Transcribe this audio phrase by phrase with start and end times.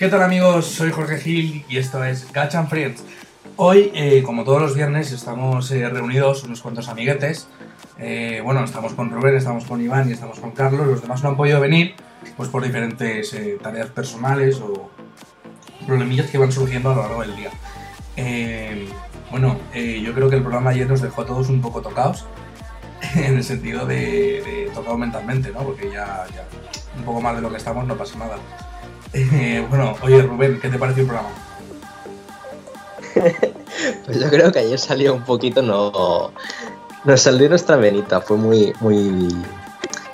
[0.00, 0.64] ¿Qué tal amigos?
[0.64, 3.04] Soy Jorge Gil y esto es Gachan Friends.
[3.56, 7.48] Hoy, eh, como todos los viernes, estamos eh, reunidos unos cuantos amiguetes.
[7.98, 10.86] Eh, bueno, estamos con Rubén, estamos con Iván y estamos con Carlos.
[10.86, 11.96] Los demás no han podido venir
[12.34, 14.90] pues por diferentes tareas personales o
[15.86, 17.50] problemillas que van surgiendo a lo largo del día.
[19.30, 22.24] bueno, yo creo que el programa ayer nos dejó a todos un poco tocados
[23.16, 25.62] en el sentido de, tocado mentalmente, ¿no?
[25.62, 26.24] Porque ya,
[26.96, 28.38] un poco más de lo que estamos no pasa nada.
[29.12, 31.30] Eh, bueno, oye Rubén, ¿qué te pareció el programa?
[34.06, 36.32] pues yo creo que ayer salió un poquito, no.
[37.04, 39.28] Nos salió nuestra venita, fue muy, muy.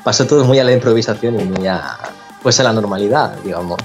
[0.04, 1.98] Pasó todo muy a la improvisación y muy a.
[2.42, 3.80] Pues a la normalidad, digamos.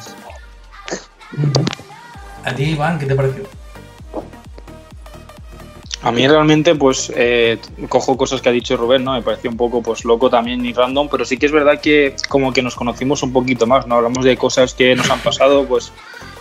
[2.43, 3.43] ¿A ti, Iván, qué te pareció?
[6.03, 9.13] A mí realmente, pues, eh, cojo cosas que ha dicho Rubén, ¿no?
[9.13, 12.15] Me pareció un poco, pues, loco también y random, pero sí que es verdad que
[12.27, 13.95] como que nos conocimos un poquito más, ¿no?
[13.95, 15.91] Hablamos de cosas que nos han pasado, pues,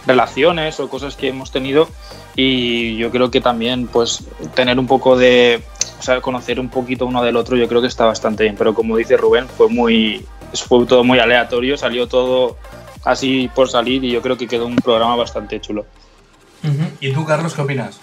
[0.06, 1.88] relaciones o cosas que hemos tenido
[2.36, 5.62] y yo creo que también, pues, tener un poco de,
[5.98, 8.74] o sea, conocer un poquito uno del otro, yo creo que está bastante bien, pero
[8.74, 12.56] como dice Rubén, fue muy, fue todo muy aleatorio, salió todo
[13.04, 15.84] así por salir y yo creo que quedó un programa bastante chulo.
[17.00, 18.00] ¿Y tú, Carlos, qué opinas?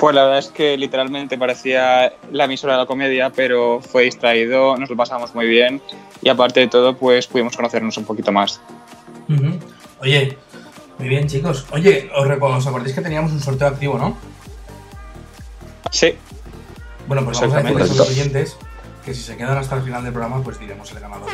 [0.00, 4.74] Pues la verdad es que literalmente parecía la emisora de la comedia, pero fue distraído,
[4.78, 5.82] nos lo pasamos muy bien
[6.22, 8.62] y aparte de todo, pues pudimos conocernos un poquito más.
[10.00, 10.38] Oye,
[10.98, 11.66] muy bien chicos.
[11.72, 14.16] Oye, os, os acordáis que teníamos un sorteo activo, ¿no?
[15.90, 16.14] Sí.
[17.06, 18.56] Bueno, pues vamos a decirles a los oyentes
[19.04, 21.28] que si se quedan hasta el final del programa, pues diremos el ganador.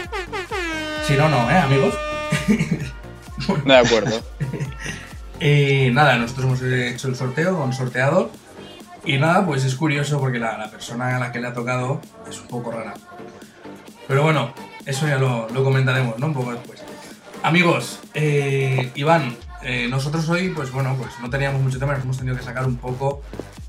[1.07, 1.95] Si no, no, ¿eh, amigos?
[3.65, 4.21] De acuerdo.
[5.39, 8.29] y nada, nosotros hemos hecho el sorteo con sorteador
[9.07, 12.41] y nada, pues es curioso porque la, persona a la que le ha tocado es
[12.41, 12.95] un poco rara.
[14.09, 14.53] Pero bueno,
[14.85, 16.27] eso ya lo, comentaremos, ¿no?
[16.27, 16.83] Un poco después.
[17.43, 22.19] Amigos, eh, Iván, eh, nosotros hoy, pues bueno, pues no teníamos mucho tema, nos hemos
[22.19, 23.23] tenido que sacar un poco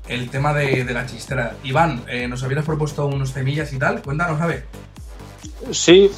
[0.08, 1.54] el tema de, la chistera.
[1.62, 4.48] Iván, eh, nos habías propuesto unos temillas y tal, cuéntanos, a.
[5.70, 6.10] Sí,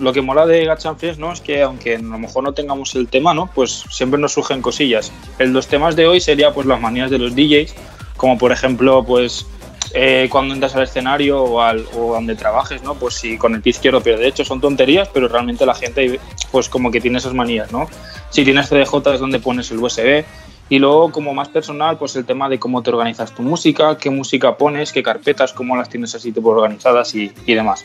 [0.00, 1.32] lo que mola de Gachanfries, ¿no?
[1.32, 3.50] Es que aunque a lo mejor no tengamos el tema, ¿no?
[3.54, 5.12] Pues siempre nos surgen cosillas.
[5.38, 7.74] El dos temas de hoy sería pues las manías de los DJs,
[8.16, 9.46] como por ejemplo, pues
[9.94, 12.94] eh, cuando entras al escenario o, al, o donde trabajes, ¿no?
[12.94, 16.20] Pues si con el pie izquierdo, pero de hecho son tonterías, pero realmente la gente
[16.50, 17.88] pues como que tiene esas manías, ¿no?
[18.30, 20.24] Si tienes CDJ es donde pones el USB
[20.68, 24.10] y luego como más personal, pues el tema de cómo te organizas tu música, qué
[24.10, 27.84] música pones, qué carpetas, cómo las tienes así tipo organizadas y, y demás.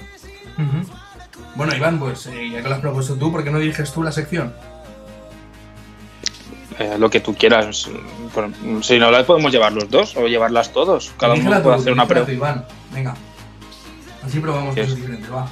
[1.56, 4.02] Bueno, Iván, pues eh, ya que lo has propuesto tú, ¿por qué no diriges tú
[4.04, 4.54] la sección?
[6.80, 7.90] Eh, lo que tú quieras.
[8.82, 11.12] Si no, las podemos llevar los dos o llevarlas todos.
[11.18, 12.66] Cada uno puede hacer una pregunta.
[12.92, 13.16] Venga.
[14.24, 15.48] Así probamos cosas diferentes, va.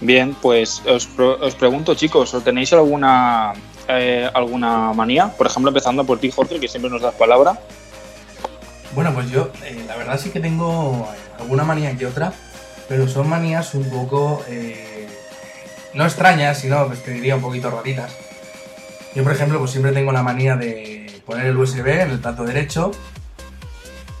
[0.00, 3.52] Bien, pues os, os pregunto, chicos, ¿os tenéis alguna
[3.88, 5.28] eh, alguna manía?
[5.28, 7.58] Por ejemplo, empezando por ti, Jorge, que siempre nos das palabra.
[8.94, 11.08] Bueno, pues yo, eh, la verdad sí que tengo
[11.38, 12.32] alguna manía que otra,
[12.88, 14.44] pero son manías un poco,
[15.94, 18.12] no extrañas, sino, pues te diría un poquito raritas.
[19.14, 22.44] Yo, por ejemplo, pues siempre tengo la manía de poner el USB en el plato
[22.44, 22.90] derecho.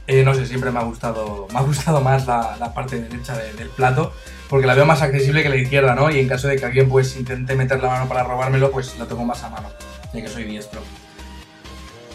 [0.06, 3.68] Eh, no sé, siempre me ha gustado, me ha gustado más la, parte derecha del
[3.68, 4.12] plato,
[4.48, 6.10] porque la veo más accesible que la izquierda, ¿no?
[6.10, 9.06] Y en caso de que alguien pues intente meter la mano para robármelo, pues lo
[9.06, 9.68] tengo más a mano,
[10.12, 10.80] ya que soy diestro.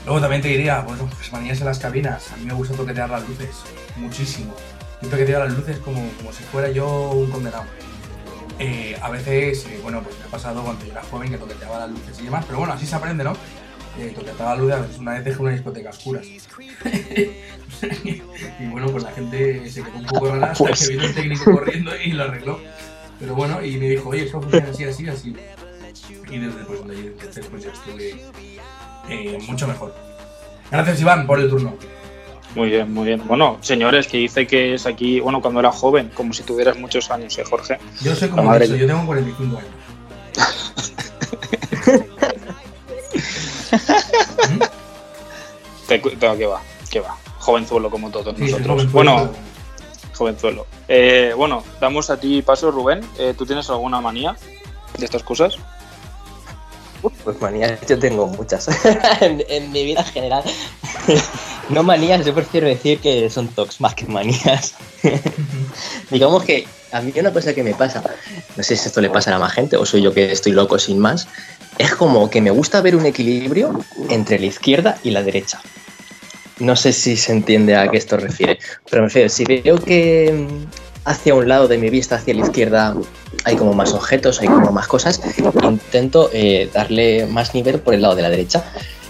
[0.06, 2.32] Luego también te diría, bueno, pues manías en las cabinas.
[2.34, 3.56] A mí me gusta toquetear las luces,
[3.96, 4.54] muchísimo.
[5.02, 7.64] Yo toqueteo las luces como, como si fuera yo un condenado.
[8.60, 11.80] Eh, a veces, eh, bueno, pues me ha pasado cuando yo era joven que toqueteaba
[11.80, 13.34] las luces y demás, pero bueno, así se aprende, ¿no?
[13.98, 16.22] Eh, toqueteaba las luces, a veces una vez dejé una discoteca oscura.
[16.24, 16.40] y
[18.70, 20.88] bueno, pues la gente se quedó un poco rara hasta pues.
[20.88, 22.60] que vino el técnico corriendo y lo arregló.
[23.20, 25.36] Pero bueno, y me dijo, oye, esto funciona así, así, así.
[26.30, 28.22] Y desde pues, entonces pues ya estuve
[29.10, 29.96] eh, mucho mejor.
[30.72, 31.76] Gracias Iván por el turno.
[32.56, 33.22] Muy bien, muy bien.
[33.28, 37.10] Bueno, señores, que dice que es aquí, bueno, cuando era joven, como si tuvieras muchos
[37.10, 37.80] años, ¿eh, Jorge?
[38.02, 39.72] Yo sé cómo eso, yo tengo 45 años.
[45.88, 47.18] Te, que va, que va.
[47.40, 48.92] Jovenzuelo como todos nosotros.
[48.92, 49.30] Bueno,
[50.14, 50.66] jovenzuelo.
[50.88, 53.02] Eh, bueno, damos a ti paso, Rubén.
[53.18, 54.36] Eh, ¿Tú tienes alguna manía
[54.98, 55.58] de estas cosas?
[57.24, 58.68] Pues manías yo tengo muchas
[59.22, 60.44] en, mi vida general.
[61.70, 64.76] no manías, yo prefiero decir que son tocs más que manías.
[66.10, 68.04] Digamos que a mí una cosa que me pasa,
[68.56, 70.80] no sé si esto le pasa a más gente o soy yo que estoy loco
[70.80, 71.28] sin más,
[71.78, 75.62] es como que me gusta ver un equilibrio entre la izquierda y la derecha.
[76.60, 78.60] No sé si se entiende a qué esto refiere,
[78.90, 80.48] pero me refiero, si veo que
[81.06, 82.96] hacia un lado de mi vista, hacia la izquierda,
[83.44, 85.22] hay como más objetos, hay como más cosas,
[85.64, 88.64] intento eh, darle más nivel por el lado de la derecha.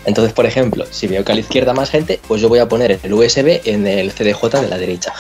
[0.06, 2.68] Entonces, por ejemplo, si veo que a la izquierda más gente, pues yo voy a
[2.68, 5.14] poner el USB en el CDJ de la derecha.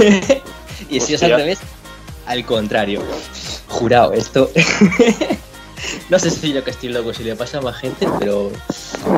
[0.90, 1.58] y si es al revés,
[2.26, 3.02] al contrario.
[3.68, 4.50] Jurado, esto.
[6.10, 8.50] no sé si yo que estoy loco, si le pasa a más gente, pero.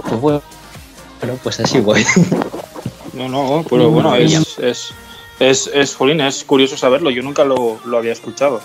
[0.08, 0.42] Pues bueno,
[1.20, 2.04] bueno, pues así voy.
[3.12, 4.92] No, no, pero bueno, es,
[5.50, 8.60] es, es, jolín, es curioso saberlo, yo nunca lo, lo había escuchado.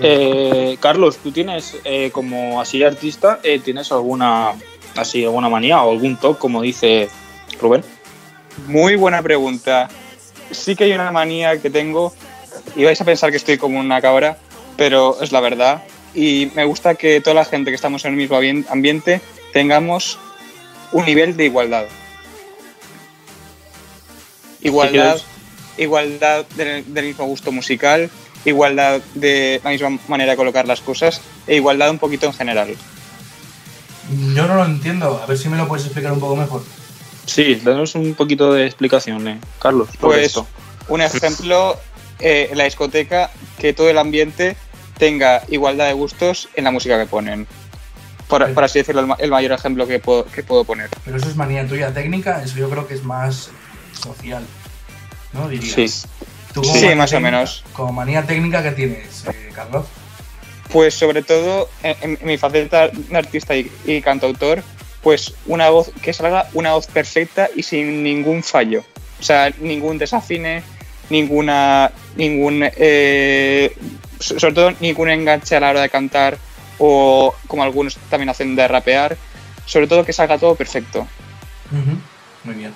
[0.00, 4.54] Eh, Carlos, tú tienes, eh, como así artista, eh, ¿tienes alguna
[4.96, 7.08] así alguna manía o algún top, como dice
[7.60, 7.84] Rubén?
[8.66, 9.88] Muy buena pregunta.
[10.50, 12.12] Sí que hay una manía que tengo
[12.76, 14.38] y vais a pensar que estoy como una cabra,
[14.76, 15.82] pero es la verdad.
[16.14, 19.20] Y me gusta que toda la gente que estamos en el mismo ambien- ambiente
[19.52, 20.18] tengamos
[20.92, 21.86] un nivel de igualdad.
[24.60, 25.18] Igualdad,
[25.78, 28.10] igualdad del, del mismo gusto musical,
[28.44, 32.74] igualdad de la misma manera de colocar las cosas e igualdad un poquito en general.
[34.34, 36.62] Yo no lo entiendo, a ver si me lo puedes explicar un poco mejor.
[37.26, 40.46] Sí, danos un poquito de explicación, eh, Carlos, sobre Pues esto.
[40.88, 41.78] un ejemplo
[42.20, 44.56] eh, en la discoteca que todo el ambiente
[44.98, 47.46] tenga igualdad de gustos en la música que ponen.
[48.28, 50.90] Por, por así decirlo, el, ma- el mayor ejemplo que puedo, que puedo poner.
[51.04, 53.50] Pero eso es manía tuya técnica, eso yo creo que es más
[53.98, 54.44] social.
[55.34, 55.48] ¿No?
[55.48, 55.74] Diría.
[55.74, 55.86] Sí.
[56.52, 57.64] Tú Sí, manía más o menos.
[57.72, 59.86] Como manía técnica que tienes, eh, Carlos.
[60.70, 64.62] Pues sobre todo en, mi faceta de artista y, y cantautor,
[65.02, 68.84] pues una voz que salga una voz perfecta y sin ningún fallo.
[69.20, 70.62] O sea, ningún desafine,
[71.10, 73.76] ninguna, ningún, eh,
[74.20, 76.38] so- sobre todo ningún enganche a la hora de cantar
[76.78, 79.16] o como algunos también hacen de rapear.
[79.66, 81.06] Sobre todo que salga todo perfecto.
[82.44, 82.72] Muy bien.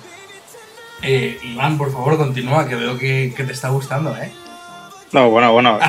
[1.01, 4.31] Eh, Iván, por favor, continúa, que veo que, te está gustando, ¿eh?
[5.11, 5.79] No, bueno, bueno.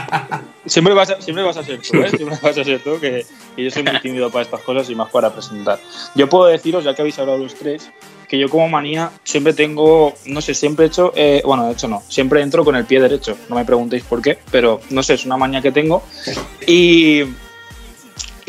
[0.66, 2.08] siempre, vas a, siempre vas a ser tú, ¿eh?
[2.08, 3.26] Siempre vas a ser tú, que,
[3.56, 5.78] que yo soy muy tímido para estas cosas y más para presentar.
[6.14, 7.90] Yo puedo deciros, ya que habéis hablado los tres,
[8.30, 11.88] que yo como manía siempre tengo, no sé, siempre he hecho, eh, bueno, de hecho
[11.88, 13.36] no, siempre entro con el pie derecho.
[13.48, 16.04] No me preguntéis por qué, pero no sé, es una manía que tengo.
[16.64, 17.24] Y,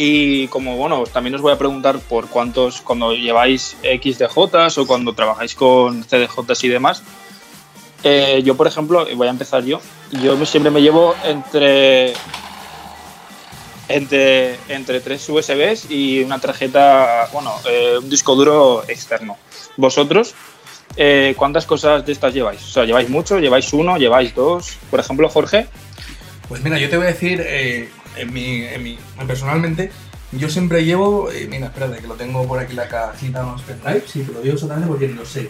[0.03, 5.13] y como, bueno, también os voy a preguntar por cuántos, cuando lleváis XDJs o cuando
[5.13, 7.03] trabajáis con CDJs y demás,
[8.03, 9.79] eh, yo, por ejemplo, voy a empezar yo.
[10.23, 12.13] Yo siempre me llevo entre
[13.89, 19.37] entre, entre tres USBs y una tarjeta, bueno, eh, un disco duro externo.
[19.77, 20.33] ¿Vosotros
[20.95, 22.63] eh, cuántas cosas de estas lleváis?
[22.63, 23.37] O sea, ¿lleváis mucho?
[23.37, 23.97] ¿Lleváis uno?
[23.97, 24.79] ¿Lleváis dos?
[24.89, 25.67] Por ejemplo, Jorge.
[26.49, 27.45] Pues mira, yo te voy a decir,
[28.15, 28.97] en mi, en mi-
[29.27, 29.91] personalmente,
[30.31, 33.61] yo siempre llevo, eh, mira, espérate, que lo tengo por aquí la cajita de los
[33.63, 35.49] pendrive, sí, te lo digo exactamente porque lo sé.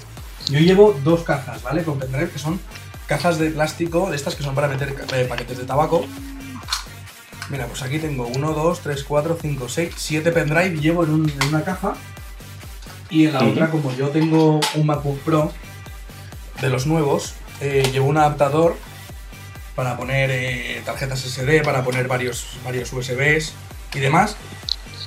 [0.49, 1.83] Yo llevo dos cajas, ¿vale?
[1.83, 2.59] Con pendrive que son
[3.07, 6.05] cajas de plástico, de estas que son para meter eh, paquetes de tabaco.
[7.49, 11.29] Mira, pues aquí tengo 1, 2, 3, 4, 5, 6, 7 pendrive llevo en, un-
[11.29, 11.93] en una caja.
[13.09, 15.51] Y en la otra, como yo tengo un MacBook Pro
[16.61, 18.77] de los nuevos, eh, llevo un adaptador
[19.75, 23.53] para poner eh, tarjetas SD, para poner varios, varios USBs
[23.93, 24.35] y demás.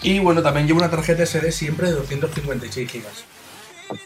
[0.02, 3.04] Y bueno, también llevo una tarjeta SD siempre de 256 GB.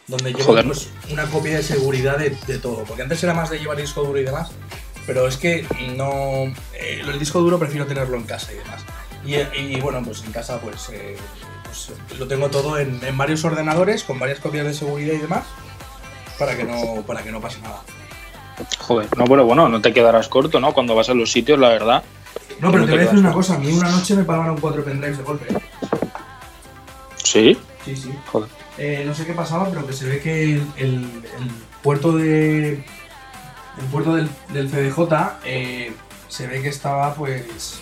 [0.06, 2.84] Donde llevo pues, una copia de seguridad de, de todo.
[2.84, 4.50] Porque antes era más de llevar disco duro y demás.
[5.06, 5.66] Pero es que
[5.96, 6.44] no.
[6.74, 8.84] eh, el disco duro prefiero tenerlo en casa y demás.
[9.24, 11.16] Y, eh, y, bueno, pues en casa pues, eh,
[11.64, 15.44] pues, lo tengo todo en, en varios ordenadores con varias copias de seguridad y demás.
[16.38, 17.82] Para que no, para que no pase nada.
[18.78, 20.72] Joder, no, pero bueno, no te quedarás corto, ¿no?
[20.72, 22.02] Cuando vas a los sitios, la verdad.
[22.60, 23.54] No, pero No te te voy a decir una cosa.
[23.54, 25.46] A mí una noche me pagaron cuatro pendrives de golpe.
[27.22, 28.12] Sí, Sí, sí.
[28.30, 28.48] joder.
[28.78, 30.94] Eh, no sé qué pasaba, pero que se ve que el, el-
[31.38, 31.50] el
[31.82, 32.84] puerto de.
[33.78, 35.92] El puerto del, del CDJ eh,
[36.28, 37.80] se ve que estaba, pues.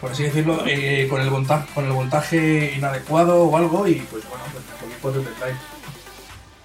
[0.00, 4.24] Por así decirlo, eh, con, el voltaje, con el voltaje inadecuado o algo, y pues
[4.28, 5.56] bueno, pues me cuatro pendrives.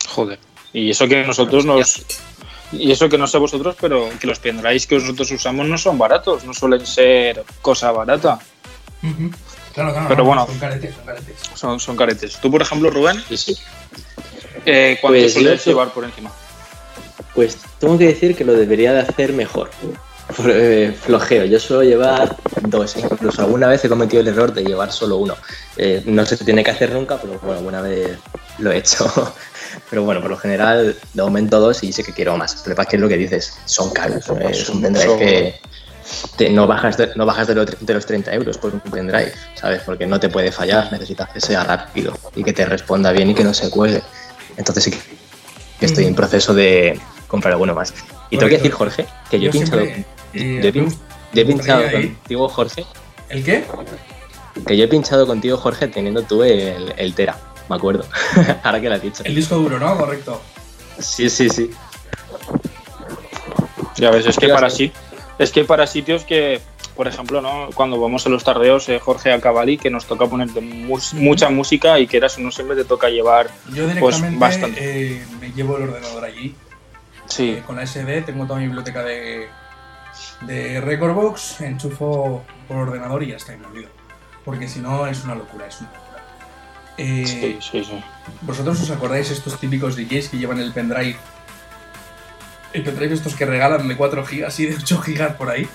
[0.07, 0.39] Joder.
[0.71, 2.05] Y eso que nosotros nos.
[2.77, 5.98] Y eso que no sé vosotros, pero que los pendrives que nosotros usamos no son
[5.98, 8.39] baratos, no suelen ser cosa barata.
[9.74, 10.08] Claro, claro.
[10.08, 10.46] Pero no, bueno.
[10.48, 11.36] Son caretes, son caretes.
[11.53, 12.38] son, son caretes.
[12.41, 13.22] Tú, por ejemplo, Rubén,
[14.65, 16.32] eh, ¿cuánto Pues sueles eso- llevar por encima?
[17.34, 19.70] Pues tengo que decir que lo debería de hacer mejor.
[20.48, 24.91] Eh, flojeo, yo suelo llevar dos, incluso alguna vez he cometido el error de llevar
[24.91, 25.36] solo uno.
[25.77, 28.17] Eh, no se tiene que hacer nunca, pero bueno, alguna vez
[28.58, 29.05] lo he hecho.
[29.89, 32.57] Pero bueno, por lo general de momento dos y sé que quiero más.
[32.57, 34.27] Lo que pasa es que es lo que dices, son caros.
[34.29, 35.59] eh, es un pendrive que
[36.37, 39.31] te- no bajas, de, no bajas de, lo- de los 30 euros por un pendrive,
[39.55, 39.81] ¿sabes?
[39.85, 43.35] Porque no te puede fallar, necesitas que sea rápido y que te responda bien y
[43.35, 44.01] que no se cuelgue.
[44.57, 44.91] Entonces sí
[45.79, 47.93] que estoy en proceso de comprar alguno más.
[48.31, 49.81] Y tengo que decir, Jorge, que yo he pinchado.
[49.83, 50.59] siempre, eh,
[51.33, 52.85] yo he pinchado contigo, Jorge.
[53.29, 53.65] ¿El qué?
[54.65, 57.37] Que yo he pinchado contigo, Jorge, teniendo tú el, el Tera,
[57.69, 58.05] me acuerdo.
[58.63, 59.24] Ahora que lo has dicho.
[59.25, 59.98] El disco duro, ¿no?
[59.98, 60.41] Correcto.
[61.00, 61.72] Sí, sí, sí.
[63.98, 64.91] Ya ves, es que para sí.
[65.39, 66.62] es que para sitios que,
[66.95, 67.69] por ejemplo, ¿no?
[67.75, 71.50] cuando vamos a los tardeos, eh, Jorge Acabali, que nos toca poner de mus- mucha
[71.50, 73.48] música y que eras no siempre te toca llevar.
[73.74, 74.79] Yo Pues, directamente bastante.
[75.15, 76.55] eh, me llevo el ordenador allí.
[77.27, 79.48] Sí, Eh, con la SD tengo toda mi biblioteca de,
[80.41, 83.89] de Recordbox, enchufo por ordenador y ya está, y me olvido.
[84.43, 86.04] Porque si no es una locura, es una locura.
[86.97, 88.03] Eh, sí, sí, sí.
[88.41, 91.17] ¿Vosotros os acordáis estos típicos DJs que llevan el pendrive?
[92.73, 95.67] El pendrive estos que regalan de 4 gigas y de 8 gigas por ahí.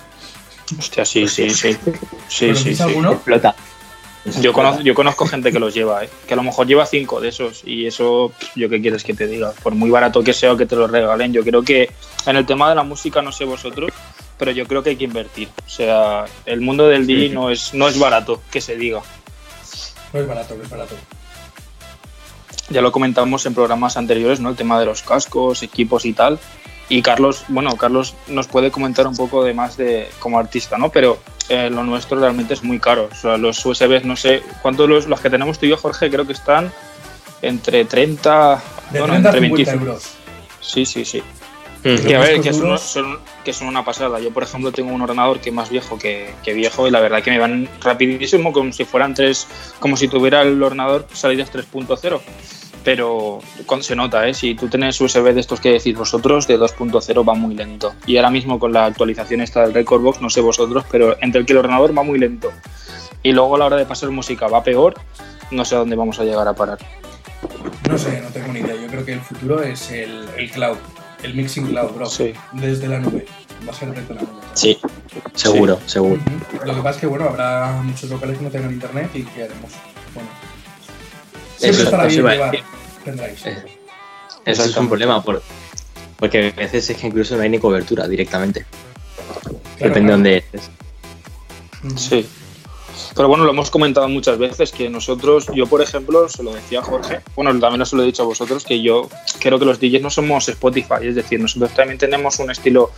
[0.79, 1.73] Hostia, sí, sí, sí.
[1.73, 1.79] Sí,
[2.29, 2.83] sí, ¿Conocéis sí.
[2.83, 3.13] alguno?
[3.13, 3.55] Explota.
[4.43, 6.11] Yo conozco, yo conozco gente que los lleva, ¿eh?
[6.27, 9.27] que a lo mejor lleva cinco de esos y eso, yo qué quieres que te
[9.27, 11.91] diga, por muy barato que sea o que te lo regalen, yo creo que
[12.27, 13.91] en el tema de la música, no sé vosotros,
[14.39, 15.49] pero yo creo que hay que invertir.
[15.67, 19.01] O sea, el mundo del DJ no es, no es barato, que se diga.
[20.13, 20.95] No es barato, no es barato.
[22.69, 24.51] Ya lo comentamos en programas anteriores, ¿no?
[24.51, 26.39] El tema de los cascos, equipos y tal.
[26.89, 30.91] Y Carlos, bueno, Carlos nos puede comentar un poco de más de como artista, ¿no?
[30.91, 33.09] Pero eh, lo nuestro realmente es muy caro.
[33.11, 36.11] O sea, los USBs, no sé, ¿cuántos los, los que tenemos tú y yo, Jorge?
[36.11, 36.73] Creo que están
[37.43, 39.85] entre 30, De bueno, 30 a entre 50 25.
[39.85, 40.11] euros.
[40.61, 41.23] Sí, sí, sí.
[41.83, 44.21] Que a ver, discos que son, duros- son- que son una pasada.
[44.21, 47.01] Yo, por ejemplo, tengo un ordenador que es más viejo que, que viejo y la
[47.01, 49.47] verdad que me van rapidísimo, como si fueran tres,
[49.79, 52.21] como si tuviera el ordenador salidas 3.0.
[52.85, 54.35] Pero con- se nota, ¿eh?
[54.35, 57.95] Si tú tienes USB de estos que decís vosotros, de 2.0 va muy lento.
[58.07, 61.47] Y ahora mismo con la actualización esta del Recordbox, no sé vosotros, pero entre el
[61.47, 62.51] que el ordenador va muy lento
[63.23, 64.95] y luego a la hora de pasar música va peor,
[65.51, 66.79] no sé a dónde vamos a llegar a parar.
[67.89, 68.75] No sé, no tengo ni idea.
[68.75, 70.79] Yo creo que el futuro es el, el cloud,
[71.23, 72.07] el mixing cloud, bro.
[72.07, 72.33] Sí.
[72.53, 73.27] Desde la nube.
[73.69, 74.33] Va a ser desde la nube.
[74.55, 74.79] Sí,
[75.35, 76.21] seguro, seguro.
[76.65, 79.45] Lo que pasa es que, bueno, habrá muchos locales que no tengan internet y ¿qué
[79.45, 79.71] haremos?
[80.15, 80.29] Bueno.
[81.59, 82.57] Siempre Eso- estará eso bien llevar
[83.05, 83.47] pendrives.
[83.47, 83.65] Eh,
[84.47, 85.43] Eso es un problema, por,
[86.19, 88.65] porque a veces es que incluso no hay ni cobertura directamente.
[89.43, 90.71] Claro, Depende de dónde estés.
[91.97, 92.27] Sí.
[93.15, 96.81] Pero bueno, lo hemos comentado muchas veces que nosotros, yo por ejemplo, se lo decía
[96.81, 99.09] a Jorge, bueno, también os lo he dicho a vosotros, que yo
[99.41, 102.91] creo que los DJs no somos Spotify, es decir, nosotros también tenemos un estilo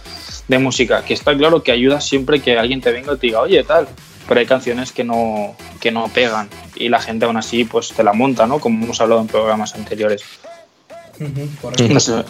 [0.49, 3.41] de música que está claro que ayuda siempre que alguien te venga y te diga,
[3.41, 3.89] oye, tal,
[4.29, 8.03] pero hay canciones que no, que no pegan y la gente aún así pues te
[8.03, 8.59] la monta, ¿no?
[8.59, 10.23] Como hemos hablado en programas anteriores.
[11.89, 12.25] No sé.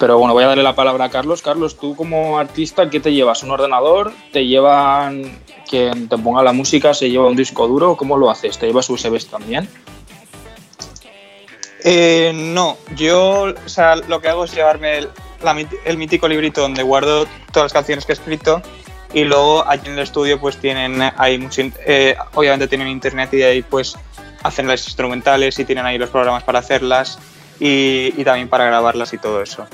[0.00, 1.42] Pero bueno, voy a darle la palabra a Carlos.
[1.42, 3.42] Carlos, tú como artista, ¿qué te llevas?
[3.42, 4.14] ¿Un ordenador?
[4.32, 5.38] ¿Te llevan
[5.68, 6.94] quien te ponga la música?
[6.94, 7.98] ¿Se lleva un disco duro?
[7.98, 8.56] ¿Cómo lo haces?
[8.58, 9.68] ¿Te llevas USBs también?
[11.84, 15.10] Eh, no, yo o sea, lo que hago es llevarme el,
[15.42, 15.54] la
[15.84, 18.62] el mítico librito donde guardo todas las canciones que he escrito
[19.12, 23.42] y luego allí en el estudio pues tienen ahí mucho, eh, obviamente tienen internet y
[23.42, 23.96] ahí pues
[24.42, 27.18] hacen las instrumentales y tienen ahí los programas para hacerlas
[27.60, 29.66] y, y también para grabarlas y todo eso.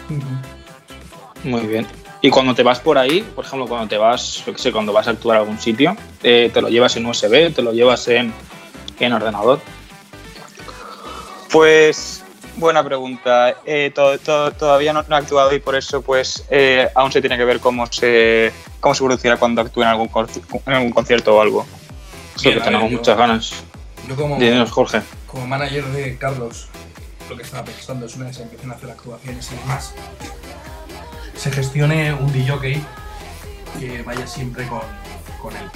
[1.45, 1.87] Muy bien.
[2.23, 4.93] Y cuando te vas por ahí, por ejemplo, cuando te vas, yo qué sé, cuando
[4.93, 7.55] vas a actuar a algún sitio, eh, ¿te lo llevas en USB?
[7.55, 8.33] ¿Te lo llevas en,
[8.99, 9.61] en ordenador?
[11.51, 12.25] Pues
[12.57, 13.55] buena pregunta.
[13.65, 17.21] Eh, to- to- todavía no, no he actuado y por eso pues eh, aún se
[17.21, 20.11] tiene que ver cómo se cómo se producirá cuando actúe en algún,
[20.67, 21.67] en algún concierto o algo.
[22.37, 23.53] Es lo Bien, que a tenemos ver, yo- muchas ganas.
[24.09, 25.03] Yo como, Dinos, Jorge.
[25.27, 26.69] como manager de Carlos,
[27.29, 29.93] lo que estaba pensando es una vez se empiecen a hacer actuaciones y demás,
[31.37, 32.81] se gestione un DJ
[33.79, 34.81] que vaya siempre con,
[35.41, 35.71] con él.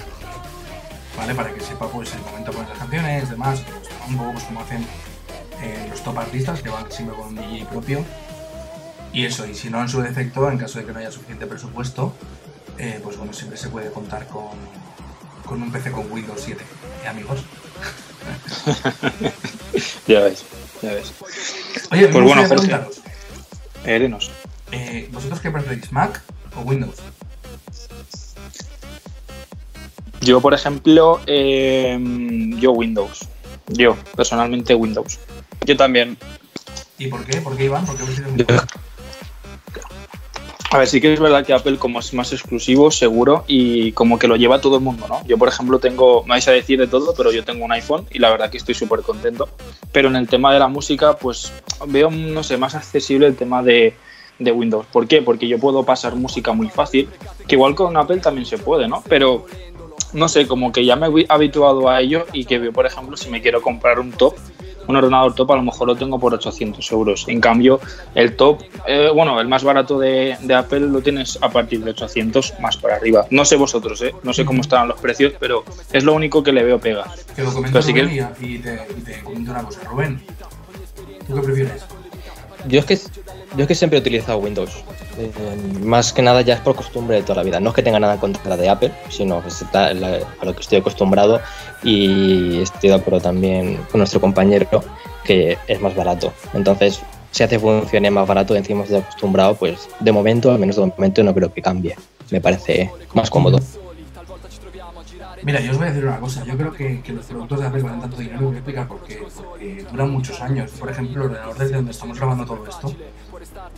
[1.16, 1.34] ¿Vale?
[1.34, 3.62] Para que sepa pues el momento con las canciones, demás,
[4.08, 4.86] un poco pues, como hacen
[5.62, 8.04] eh, los top artistas que van siempre con un DJ propio.
[9.12, 11.46] Y eso, y si no en su defecto, en caso de que no haya suficiente
[11.46, 12.14] presupuesto,
[12.78, 14.56] eh, pues bueno, siempre se puede contar con,
[15.44, 16.64] con un PC con Windows 7.
[17.04, 17.40] ¿Eh, amigos?
[20.06, 20.44] Ya ves,
[20.82, 21.12] ya ves.
[21.90, 22.80] Oye, Pues bueno, Jorge.
[23.84, 24.30] Eh, dinos.
[24.72, 26.22] eh, ¿vosotros qué preferís, Mac
[26.56, 26.96] o Windows?
[30.20, 31.98] Yo, por ejemplo, eh,
[32.58, 33.26] yo Windows.
[33.68, 35.18] Yo, personalmente Windows.
[35.64, 36.16] Yo también.
[36.98, 37.40] ¿Y por qué?
[37.40, 37.86] ¿Por qué, Iván?
[37.86, 38.62] ¿Por qué Windows?
[40.72, 44.20] A ver, sí que es verdad que Apple como es más exclusivo, seguro, y como
[44.20, 45.20] que lo lleva todo el mundo, ¿no?
[45.26, 48.06] Yo, por ejemplo, tengo, me vais a decir de todo, pero yo tengo un iPhone
[48.12, 49.48] y la verdad que estoy súper contento.
[49.90, 51.52] Pero en el tema de la música, pues
[51.88, 53.94] veo, no sé, más accesible el tema de,
[54.38, 54.86] de Windows.
[54.92, 55.22] ¿Por qué?
[55.22, 57.08] Porque yo puedo pasar música muy fácil,
[57.48, 59.02] que igual con Apple también se puede, ¿no?
[59.08, 59.46] Pero
[60.12, 63.16] no sé, como que ya me he habituado a ello y que veo, por ejemplo,
[63.16, 64.34] si me quiero comprar un top,
[64.90, 67.24] un ordenador top a lo mejor lo tengo por 800 euros.
[67.28, 67.80] En cambio,
[68.14, 71.90] el top, eh, bueno, el más barato de, de, Apple lo tienes a partir de
[71.90, 73.26] 800 más para arriba.
[73.30, 74.14] No sé vosotros, ¿eh?
[74.22, 77.04] no sé cómo están los precios, pero es lo único que le veo pega.
[77.34, 78.46] Que lo comento Rubén que...
[78.46, 79.80] y, te, y te comento una cosa.
[79.84, 80.20] Rubén,
[81.26, 81.99] ¿tú qué prefieres?
[82.68, 82.96] Yo es que,
[83.56, 84.70] yo es que siempre he utilizado Windows.
[85.18, 85.30] Eh,
[85.82, 87.60] más que nada ya es por costumbre de toda la vida.
[87.60, 89.94] No es que tenga nada en contra de Apple, sino está a
[90.44, 91.40] lo que estoy acostumbrado
[91.82, 94.84] y estoy de acuerdo también con nuestro compañero
[95.24, 96.32] que es más barato.
[96.54, 97.00] Entonces,
[97.30, 101.22] si hace funciones más barato encima estoy acostumbrado, pues de momento, al menos de momento,
[101.22, 101.96] no creo que cambie.
[102.30, 103.58] Me parece más cómodo.
[105.42, 106.44] Mira, yo os voy a decir una cosa.
[106.44, 109.02] Yo creo que, que los productos de Apple valen tanto dinero, voy a explicar por
[109.04, 109.22] qué.
[109.34, 110.70] Porque duran muchos años.
[110.72, 112.94] Por ejemplo, el ordenador desde donde estamos grabando todo esto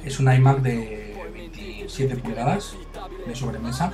[0.05, 2.75] es un iMac de 27 pulgadas
[3.27, 3.93] de sobremesa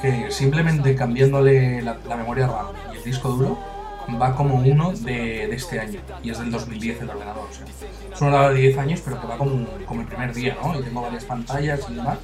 [0.00, 3.58] que simplemente cambiándole la, la memoria RAM y el disco duro
[4.16, 7.48] va como uno de, de, este año y es del 2010 el ordenador.
[7.50, 10.32] O sea, es un ordenador de 10 años, pero que va como, como el primer
[10.32, 10.78] día, ¿no?
[10.78, 12.18] Y tengo varias pantallas y demás.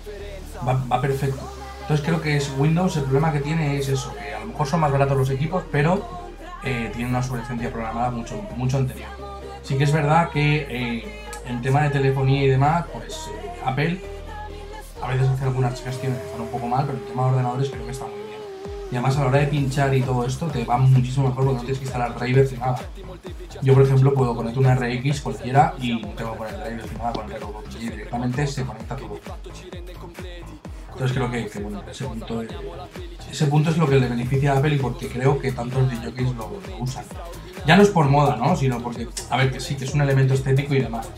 [0.67, 1.64] Va, va, perfecto.
[1.85, 4.67] Entonces creo que es Windows, el problema que tiene es eso, que a lo mejor
[4.67, 6.03] son más baratos los equipos, pero
[6.65, 9.11] eh, tiene una obsolescencia programada mucho, mucho anterior.
[9.63, 14.01] Sí que es verdad que eh, en tema de telefonía y demás, pues eh, Apple
[15.03, 17.69] a veces hace algunas gestiones que están un poco mal, pero el tema de ordenadores
[17.69, 18.41] creo que está muy bien.
[18.91, 21.57] Y además a la hora de pinchar y todo esto te va muchísimo mejor porque
[21.57, 22.81] no tienes que instalar drivers ni nada.
[23.61, 27.13] Yo por ejemplo puedo conectar una RX cualquiera y tengo que poner drivers ni nada
[27.13, 27.43] con el
[27.79, 29.21] y directamente se conecta todo.
[30.95, 32.51] Entonces creo que, que bueno, ese punto, es,
[33.31, 36.37] ese punto es lo que le beneficia a Apple y porque creo que tantos DJs
[36.37, 37.05] lo, lo usan.
[37.67, 38.55] Ya no es por moda, ¿no?
[38.57, 41.09] Sino porque, a ver, que sí, que es un elemento estético y demás.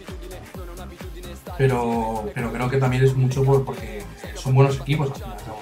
[1.59, 4.03] Pero, pero creo que también es mucho por, porque
[4.35, 5.59] son buenos equipos al fin y al cabo.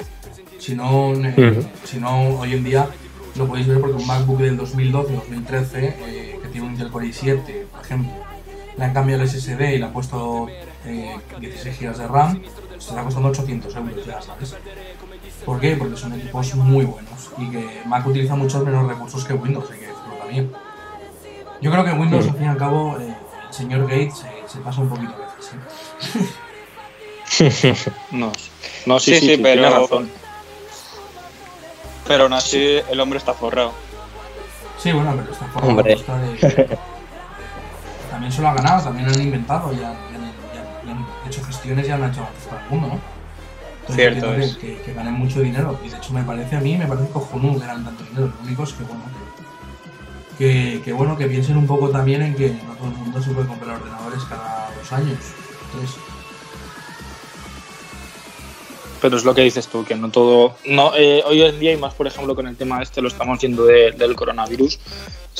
[0.58, 2.88] Si no, eh, si no, hoy en día
[3.36, 7.66] lo podéis ver porque un MacBook del 2012-2013 eh, que tiene un Intel Core i7,
[7.66, 8.12] por ejemplo,
[8.76, 10.46] le han cambiado el SSD y le han puesto
[10.84, 14.54] eh, 16 GB de RAM, pues está costando 800 euros ya, ¿sabes?
[15.44, 15.76] ¿Por qué?
[15.76, 19.78] Porque son equipos muy buenos y que Mac utiliza muchos menos recursos que Windows, hay
[19.78, 20.52] que decirlo también.
[21.60, 23.14] Yo creo que Windows, al fin y al cabo, eh,
[23.48, 25.54] el señor Gates se, se pasa un poquito a veces.
[27.40, 27.92] ¿eh?
[28.12, 28.32] no,
[28.86, 30.10] no, sí, Sí, sí, sí, sí, pero- tiene razón.
[32.06, 33.72] Pero aún así el hombre está forrado.
[34.78, 35.96] Sí, bueno, pero está forrado Hombre.
[35.96, 36.78] de-
[38.14, 39.88] También se lo ha ganado, también han inventado, ya, ya,
[40.54, 43.00] ya- ya han hecho gestiones y han hecho avances para el mundo, ¿no?
[43.80, 44.56] Entonces, Cierto es.
[44.56, 45.78] que, que, que ganen mucho dinero.
[45.84, 48.32] Y de hecho me parece a mí, me parece cojonudo que ganan tanto dinero.
[48.38, 49.02] Lo único es que bueno,
[50.38, 50.44] que,
[50.76, 53.30] que, que, bueno, que piensen un poco también en que no todo el mundo se
[53.32, 55.18] puede comprar ordenadores cada dos años.
[55.66, 55.96] Entonces,
[59.04, 60.54] Pero es lo que dices tú, que no todo.
[60.64, 63.38] no eh, Hoy en día, y más por ejemplo con el tema este, lo estamos
[63.38, 64.78] viendo de- del coronavirus,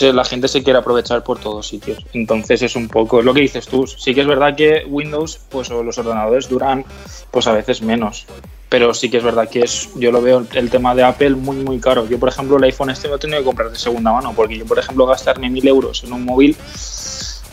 [0.01, 2.05] la gente se quiere aprovechar por todos sitios.
[2.13, 3.23] Entonces es un poco.
[3.23, 3.87] Lo que dices tú.
[3.87, 6.85] Sí que es verdad que Windows, pues o los ordenadores duran,
[7.31, 8.27] pues a veces menos.
[8.69, 11.57] Pero sí que es verdad que es, yo lo veo el tema de Apple muy,
[11.57, 12.07] muy caro.
[12.07, 14.59] Yo, por ejemplo, el iPhone este lo he tenido que comprar de segunda mano, porque
[14.59, 16.55] yo, por ejemplo, gastarme mil euros en un móvil,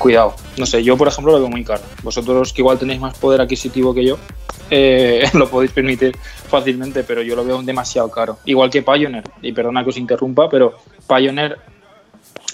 [0.02, 0.34] cuidado.
[0.58, 1.82] No sé, yo, por ejemplo, lo veo muy caro.
[2.04, 4.18] Vosotros, que igual tenéis más poder adquisitivo que yo,
[4.70, 6.18] eh, lo podéis permitir
[6.50, 8.40] fácilmente, pero yo lo veo demasiado caro.
[8.46, 10.76] Igual que Pioneer, y perdona que os interrumpa, pero
[11.08, 11.60] Pioneer,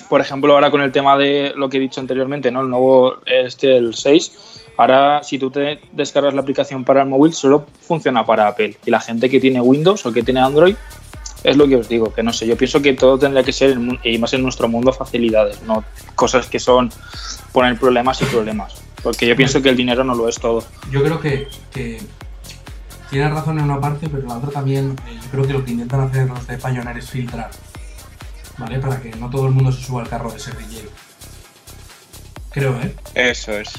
[0.10, 2.62] por ejemplo, ahora con el tema de lo que he dicho anteriormente, ¿no?
[2.62, 7.34] El nuevo, este, el 6, ahora si tú te descargas la aplicación para el móvil,
[7.34, 8.78] solo funciona para Apple.
[8.86, 10.76] Y la gente que tiene Windows o que tiene Android,
[11.44, 13.72] es lo que os digo, que no sé, yo pienso que todo tendría que ser,
[13.72, 15.84] en y más en nuestro mundo, facilidades, no
[16.16, 16.92] cosas que son
[17.52, 18.76] poner problemas y problemas.
[19.04, 20.64] Porque yo pienso que el dinero no lo es todo.
[20.92, 22.02] yo creo que, que
[23.10, 25.72] tienes razón en una parte, pero la otra también, eh, yo creo que lo que
[25.72, 27.52] intentan hacer los de Pioneer es filtrar,
[28.58, 28.80] ¿vale?
[28.80, 30.90] Para que no todo el mundo se suba al carro de ser DJ.
[32.52, 32.96] Creo, ¿eh?
[33.14, 33.70] Eso es.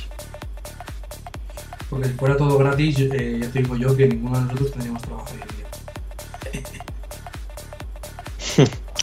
[1.90, 5.03] Porque si fuera todo gratis, eh, ya te digo yo que ninguno de nosotros tendríamos
[5.03, 6.85] trabajo hoy en día.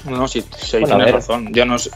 [0.05, 1.53] No, sí, sí Bueno, tienes razón.
[1.53, 1.91] Yo no sé.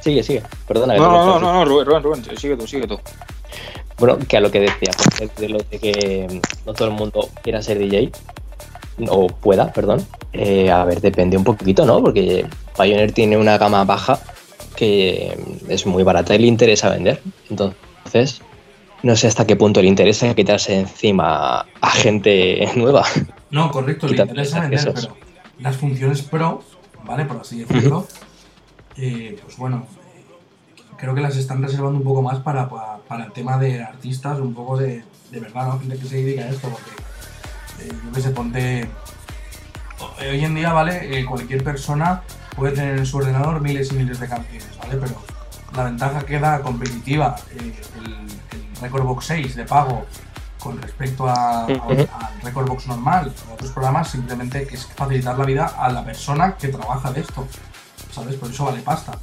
[0.00, 0.42] Sigue, sigue.
[0.66, 0.96] Perdona.
[0.96, 2.98] No, no, no, no, no, Rubén, Rubén, Rubén, sigue tú, sigue tú.
[3.98, 6.94] Bueno, que a lo que decía, pues, de lo de que mm, no todo el
[6.94, 8.10] mundo quiera ser DJ,
[9.08, 10.06] o pueda, perdón.
[10.32, 12.00] Eh, a ver, depende un poquito, ¿no?
[12.00, 14.18] Porque Pioneer tiene una gama baja
[14.74, 17.20] que mm, es muy barata y le interesa vender.
[17.50, 18.40] Entonces,
[19.02, 23.04] no sé hasta qué punto le interesa quitarse encima a gente nueva.
[23.50, 25.29] No, correcto, le interesa vender, pero
[25.60, 26.62] las funciones pro,
[27.04, 27.24] ¿vale?
[27.24, 28.06] Por así decirlo,
[28.96, 33.24] eh, pues bueno, eh, creo que las están reservando un poco más para, para, para
[33.24, 35.80] el tema de artistas, un poco de, de verdad, ¿no?
[35.80, 36.90] Gente que se dedica a esto, porque
[37.80, 38.88] eh, yo que sé, ponte.
[40.18, 41.18] Hoy en día, ¿vale?
[41.18, 42.22] Eh, cualquier persona
[42.56, 44.96] puede tener en su ordenador miles y miles de canciones, ¿vale?
[44.96, 45.14] Pero
[45.74, 50.06] la ventaja que da competitiva eh, el, el Record Box 6 de pago
[50.60, 55.44] con respecto a, al Record Box normal o otros programas, simplemente que es facilitar la
[55.44, 57.46] vida a la persona que trabaja de esto,
[58.12, 58.36] ¿sabes?
[58.36, 59.18] Por eso vale pasta.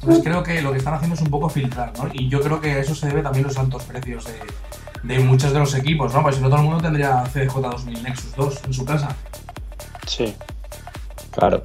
[0.00, 2.08] Entonces creo que lo que están haciendo es un poco filtrar, ¿no?
[2.12, 4.40] Y yo creo que a eso se debe también los altos precios de,
[5.02, 6.22] de muchos de los equipos, ¿no?
[6.22, 9.08] Pues si no todo el mundo tendría CDJ 2000 Nexus 2 en su casa.
[10.06, 10.34] Sí.
[11.32, 11.62] Claro.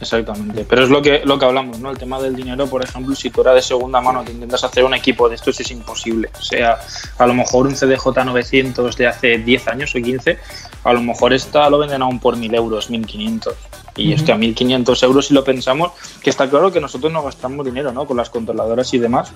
[0.00, 1.90] Exactamente, pero es lo que, lo que hablamos, ¿no?
[1.90, 4.84] El tema del dinero, por ejemplo, si tú eras de segunda mano te intentas hacer
[4.84, 6.28] un equipo de estos es imposible.
[6.38, 6.78] O sea,
[7.16, 10.38] a lo mejor un CDJ 900 de hace 10 años o 15,
[10.84, 13.54] a lo mejor esta lo venden aún por 1000 euros, 1500.
[13.96, 14.16] Y Ujú.
[14.16, 17.92] este a 1500 euros si lo pensamos, que está claro que nosotros no gastamos dinero,
[17.92, 18.06] ¿no?
[18.06, 19.32] Con las controladoras y demás,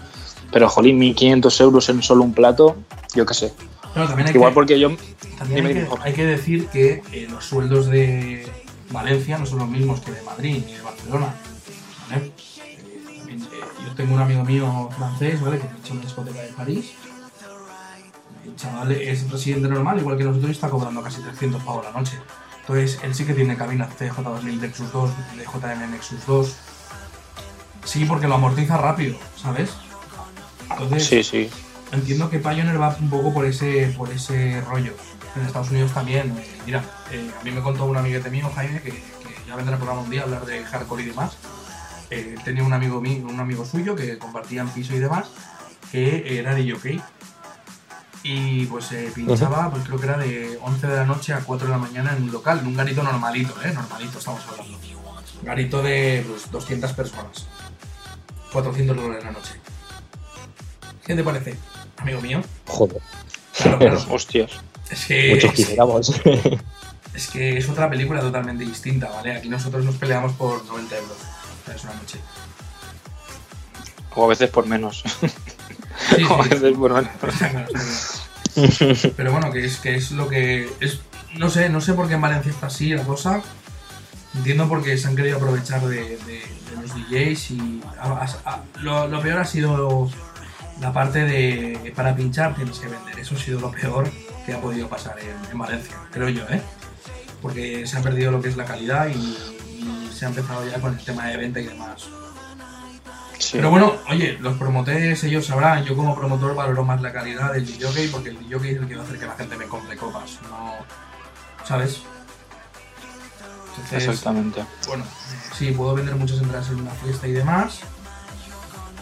[0.53, 2.77] pero jolín, 1500 euros en solo un plato,
[3.15, 3.53] yo qué sé.
[3.95, 4.91] Pero también hay Igual que, porque yo...
[5.39, 8.47] también que, hay que decir que eh, los sueldos de
[8.91, 11.35] Valencia no son los mismos que de Madrid ni de Barcelona.
[12.11, 12.27] ¿vale?
[12.27, 13.47] Eh, también, eh,
[13.87, 15.59] yo tengo un amigo mío francés, ¿vale?
[15.59, 16.93] Que ha hecho una discoteca de París.
[18.45, 21.93] El chaval es residente normal, igual que nosotros, y está cobrando casi 300 pavos la
[21.93, 22.19] noche.
[22.61, 26.57] Entonces, él sí que tiene cabina CJ2000 Nexus 2, de JM Nexus 2.
[27.85, 29.71] Sí, porque lo amortiza rápido, ¿sabes?
[30.71, 31.51] Entonces, Sí, sí.
[31.93, 34.95] entiendo que Pioneer va un poco por ese, por ese rollo.
[35.37, 36.37] En Estados Unidos también.
[36.39, 39.03] eh, mira, eh, a mí me contó un amiguete mío, Jaime, que, que
[39.47, 41.37] ya vendrá al programa un día a hablar de hardcore y demás.
[42.11, 45.29] Eh, tenía un amigo mío, un amigo suyo que compartían piso y demás,
[45.93, 47.01] que era de jockey.
[48.23, 51.67] Y pues eh, pinchaba, pues creo que era de 11 de la noche a 4
[51.69, 53.73] de la mañana en un local, en un garito normalito, ¿eh?
[53.73, 54.79] Normalito estamos hablando.
[55.43, 57.47] Garito de pues, 200 personas.
[58.53, 59.53] 400 dólares la noche.
[61.07, 61.57] ¿Qué te parece,
[61.97, 62.43] amigo mío?
[62.67, 63.01] Joder.
[63.57, 64.05] Claro, claro.
[64.11, 64.51] Hostias.
[64.91, 66.21] Es que, Muchos quisiéramos.
[67.15, 69.37] es que es otra película totalmente distinta, ¿vale?
[69.37, 71.17] Aquí nosotros nos peleamos por 90 euros.
[71.75, 72.19] Es una noche.
[74.17, 75.05] O a veces por menos.
[76.17, 77.11] Sí, o a sí, veces por menos.
[79.17, 80.69] Pero bueno, que es, que es lo que.
[80.81, 81.01] es
[81.37, 83.43] No sé, no sé por qué en Valencia está así la cosa.
[84.35, 87.81] Entiendo porque se han querido aprovechar de, de- de los DJs y.
[88.01, 90.11] a- a- a- lo, lo peor ha sido
[90.81, 91.93] la parte de.
[91.95, 93.19] Para pinchar tienes que vender.
[93.21, 94.11] Eso ha sido lo peor
[94.45, 96.61] que ha podido pasar en, en Valencia, creo yo, ¿eh?
[97.43, 100.81] Porque se ha perdido lo que es la calidad y, y se ha empezado ya
[100.81, 102.09] con el tema de venta y demás.
[103.39, 103.53] Sí.
[103.53, 107.65] Pero bueno, oye, los promotores ellos sabrán, yo como promotor valoro más la calidad del
[107.65, 109.97] DJ porque el DJ es el que va a hacer que la gente me compre
[109.97, 110.75] copas, no...
[111.65, 112.03] ¿Sabes?
[113.77, 114.65] Entonces, Exactamente.
[114.87, 115.05] bueno,
[115.57, 117.81] sí, puedo vender muchas entradas en una fiesta y demás,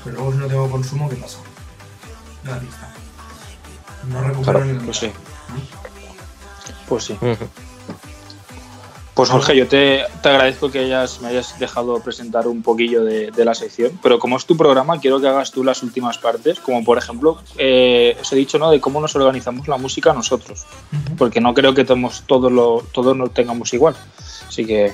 [0.04, 1.38] pero luego si no tengo consumo, ¿qué pasa?
[2.44, 2.60] De la.
[4.08, 5.12] No recupero Claro, ni la pues sí.
[6.88, 7.18] Pues sí.
[9.14, 13.32] Pues Jorge, yo te, te agradezco que hayas, me hayas dejado presentar un poquillo de,
[13.32, 16.60] de la sección, pero como es tu programa, quiero que hagas tú las últimas partes,
[16.60, 20.66] como por ejemplo, eh, os he dicho, ¿no?, de cómo nos organizamos la música nosotros,
[21.16, 23.96] porque no creo que todos, todos, lo, todos lo tengamos igual.
[24.46, 24.92] Así que,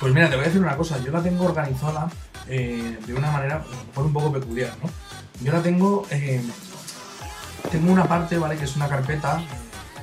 [0.00, 2.08] Pues mira, te voy a decir una cosa, yo la tengo organizada
[2.48, 4.88] eh, de una manera a lo mejor un poco peculiar, ¿no?
[5.42, 6.40] Yo la tengo, eh,
[7.66, 8.56] tengo una parte, ¿vale?
[8.56, 9.40] Que es una carpeta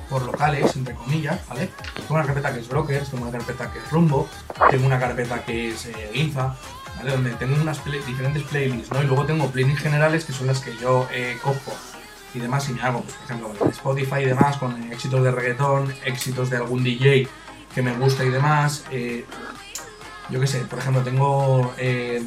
[0.08, 1.70] por locales, entre comillas, ¿vale?
[1.94, 4.28] Tengo una carpeta que es Brokers, tengo una carpeta que es Rumbo,
[4.70, 6.54] tengo una carpeta que es eh, Ginza,
[6.96, 7.12] ¿vale?
[7.12, 9.02] Donde tengo unas diferentes playlists, ¿no?
[9.02, 11.72] Y luego tengo playlists generales que son las que yo eh, cojo
[12.34, 15.94] y demás y me hago, pues, por ejemplo, Spotify y demás con éxitos de reggaetón,
[16.04, 17.28] éxitos de algún DJ
[17.74, 18.84] que me gusta y demás.
[18.90, 19.24] eh,
[20.30, 22.22] yo qué sé, por ejemplo, tengo eh,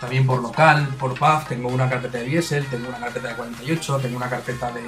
[0.00, 3.98] también por local, por pub, tengo una carpeta de diésel, tengo una carpeta de 48,
[3.98, 4.82] tengo una carpeta de.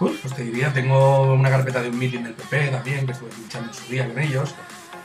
[0.00, 3.30] Uy, pues te diría, tengo una carpeta de un meeting del PP también, que estuve
[3.36, 4.54] luchando en su día con ellos.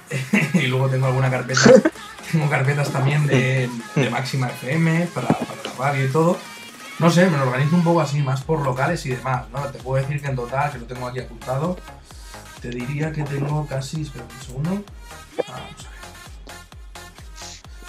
[0.54, 1.70] y luego tengo alguna carpeta,
[2.32, 6.38] tengo carpetas también de, de Máxima FM para, para la radio y todo.
[6.98, 9.62] No sé, me lo organizo un poco así, más por locales y demás, ¿no?
[9.68, 11.78] Te puedo decir que en total, que lo tengo aquí apuntado,
[12.62, 14.84] te diría que tengo casi, espera un segundo.
[15.48, 16.00] Ah, vamos a ver.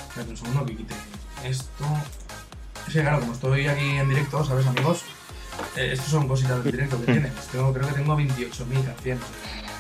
[0.09, 0.95] Espérate un segundo que quite
[1.45, 1.85] esto.
[2.87, 5.03] Es que claro, como estoy aquí en directo, ¿sabes, amigos?
[5.77, 7.33] Eh, estos son cositas del directo que tienes.
[7.53, 9.25] Tengo, creo que tengo 28.000 canciones.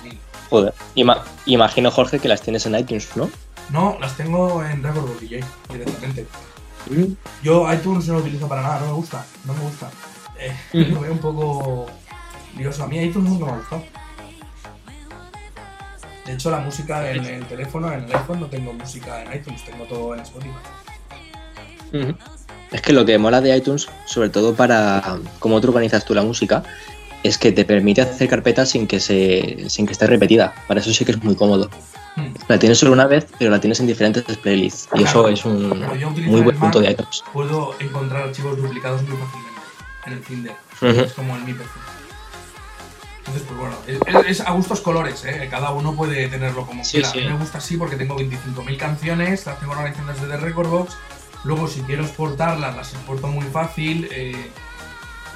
[0.05, 0.16] 9.000.
[0.51, 0.75] Joder.
[0.94, 3.31] Ima- imagino, Jorge, que las tienes en iTunes, ¿no?
[3.70, 6.27] No, las tengo en Record DJ directamente.
[7.42, 9.90] Yo iTunes no lo utilizo para nada, no me gusta, no me gusta.
[10.38, 10.90] Eh, Ujú.
[10.94, 11.87] Lo veo un poco
[12.57, 12.85] lioso.
[12.85, 13.85] A mí iTunes nunca me ha gustado.
[16.27, 19.64] De hecho, la música en el teléfono, en el iPhone, no tengo música en iTunes,
[19.64, 20.55] tengo todo en Spotify.
[22.72, 26.22] Es que lo que mola de iTunes, sobre todo para cómo tú organizas tú la
[26.22, 26.62] música,
[27.22, 30.55] es que te permite hacer carpetas sin que se sin que esté repetida.
[30.68, 31.68] Para eso sí que es muy cómodo.
[32.16, 32.29] Hmm.
[32.48, 34.88] La tienes solo una vez, pero la tienes en diferentes playlists.
[34.94, 35.81] Y eso es un
[36.26, 37.24] muy buen punto Mac, de iTunes.
[37.33, 39.61] Puedo encontrar archivos duplicados muy fácilmente
[40.07, 40.53] en el Finder.
[40.81, 41.00] Ujú.
[41.07, 41.83] Es como en mi perfil.
[43.18, 43.98] Entonces, pues bueno, es,
[44.31, 45.46] es- es a gustos colores, ¿eh?
[45.50, 47.09] Cada uno puede tenerlo como Sí, quiera.
[47.11, 47.18] sí.
[47.18, 50.94] A mí me gusta así porque tengo 25.000 canciones, las tengo organizadas desde Recordbox.
[51.44, 54.09] Luego, si quiero exportarlas, las exporto muy fácil.
[54.11, 54.50] eh,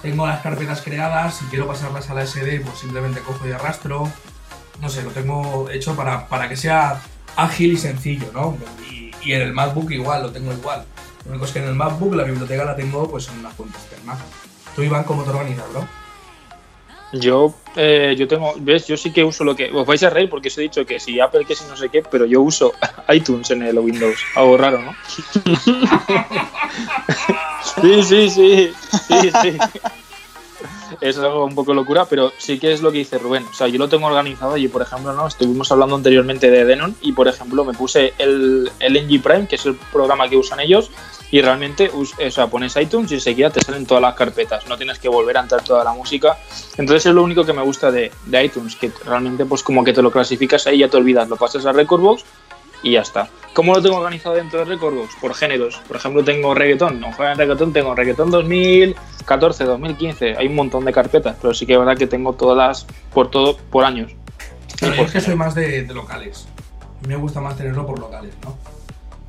[0.04, 1.36] tengo las carpetas creadas.
[1.38, 4.10] Si quiero pasarlas a la SD, pues simplemente cojo y arrastro.
[4.80, 7.00] No sé, lo tengo hecho para, para que sea
[7.36, 8.56] ágil y sencillo, ¿no?
[8.90, 10.84] Y, en el MacBook igual, lo tengo igual.
[11.24, 13.78] Lo único es que en el MacBook la biblioteca la tengo pues en una fuente
[13.78, 14.18] externa.
[14.76, 15.88] Tú, Iván, ¿cómo te organizas, bro?
[17.20, 19.70] Yo, eh, yo tengo, ves, yo sí que uso lo que.
[19.70, 21.88] Os vais a reír porque os he dicho que si Apple, que si no sé
[21.88, 22.72] qué, pero yo uso
[23.08, 24.18] iTunes en el Windows.
[24.34, 24.96] Algo raro, ¿no?
[27.82, 28.72] sí, sí, sí.
[28.90, 29.58] Sí, sí.
[31.00, 33.44] Es algo un poco locura, pero sí que es lo que dice Rubén.
[33.50, 35.26] O sea, yo lo tengo organizado y, por ejemplo, ¿no?
[35.26, 39.56] Estuvimos hablando anteriormente de Denon y, por ejemplo, me puse el, el NG Prime, que
[39.56, 40.90] es el programa que usan ellos,
[41.34, 44.68] y realmente o sea, pones iTunes y enseguida te salen todas las carpetas.
[44.68, 46.38] No tienes que volver a entrar toda la música.
[46.78, 49.92] Entonces es lo único que me gusta de, de iTunes, que realmente pues como que
[49.92, 52.24] te lo clasificas ahí, ya te olvidas, lo pasas a Recordbox
[52.84, 53.28] y ya está.
[53.52, 55.16] ¿Cómo lo tengo organizado dentro de Recordbox?
[55.20, 55.82] Por géneros.
[55.88, 57.00] Por ejemplo, tengo reggaetón.
[57.00, 60.36] No en reggaetón, tengo reggaetón 2014, 2015.
[60.36, 63.56] Hay un montón de carpetas, pero sí que es verdad que tengo todas por todo,
[63.56, 64.12] por años.
[64.78, 66.46] Por es que soy más de, de locales.
[67.08, 68.56] Me gusta más tenerlo por locales, ¿no?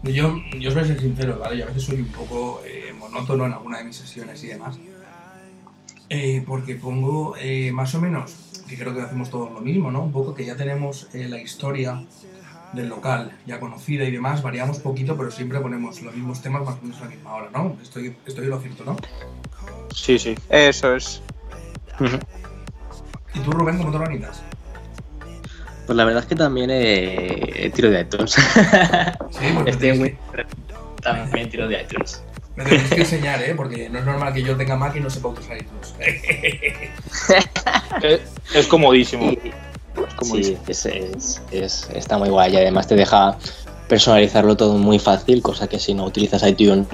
[0.05, 1.57] Yo, yo os voy a ser sincero, ¿vale?
[1.57, 4.77] Yo a veces soy un poco eh, monótono en alguna de mis sesiones y demás.
[6.09, 10.03] Eh, porque pongo eh, más o menos, que creo que hacemos todos lo mismo, ¿no?
[10.03, 12.03] Un poco que ya tenemos eh, la historia
[12.73, 16.75] del local ya conocida y demás, variamos poquito, pero siempre ponemos los mismos temas más
[16.75, 17.75] o menos a la misma hora, ¿no?
[17.81, 18.97] Estoy, estoy lo cierto, ¿no?
[19.93, 20.35] Sí, sí.
[20.49, 21.21] Eso es.
[23.33, 24.43] ¿Y tú, Rubén, cómo te organizas?
[25.85, 28.31] Pues la verdad es que también eh, tiro de iTunes.
[28.31, 30.17] Sí, me Estoy tenéis, muy...
[31.01, 32.21] También tiro de iTunes.
[32.55, 33.53] me tenéis que enseñar, ¿eh?
[33.55, 35.93] Porque no es normal que yo tenga Mac y no sepa usar iTunes.
[38.01, 38.21] Es,
[38.53, 39.31] es comodísimo.
[39.31, 39.51] Y-
[40.07, 40.59] Es comodísimo.
[40.65, 43.37] Sí, es, es- es- está muy guay y además te deja
[43.87, 46.87] personalizarlo todo muy fácil, cosa que si no utilizas iTunes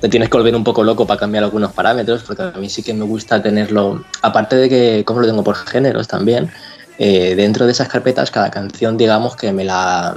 [0.00, 2.82] te tienes que volver un poco loco para cambiar algunos parámetros, porque a mí sí
[2.82, 6.50] que me gusta tenerlo, aparte de que como lo tengo por géneros también,
[6.98, 10.16] eh, dentro de esas carpetas cada canción digamos que me la,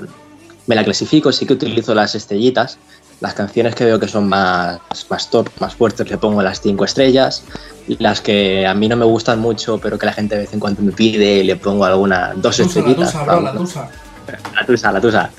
[0.68, 2.78] me la clasifico, sí que utilizo las estrellitas,
[3.22, 6.86] las canciones que veo que son más, más top, más fuertes, le pongo las cinco
[6.86, 7.44] estrellas.
[7.98, 10.60] Las que a mí no me gustan mucho, pero que la gente de vez en
[10.60, 13.12] cuando me pide, le pongo alguna dos Tusa, la estrellitas.
[13.12, 13.89] tusa, bro, la tusa.
[14.56, 15.32] La tusa, la tusa.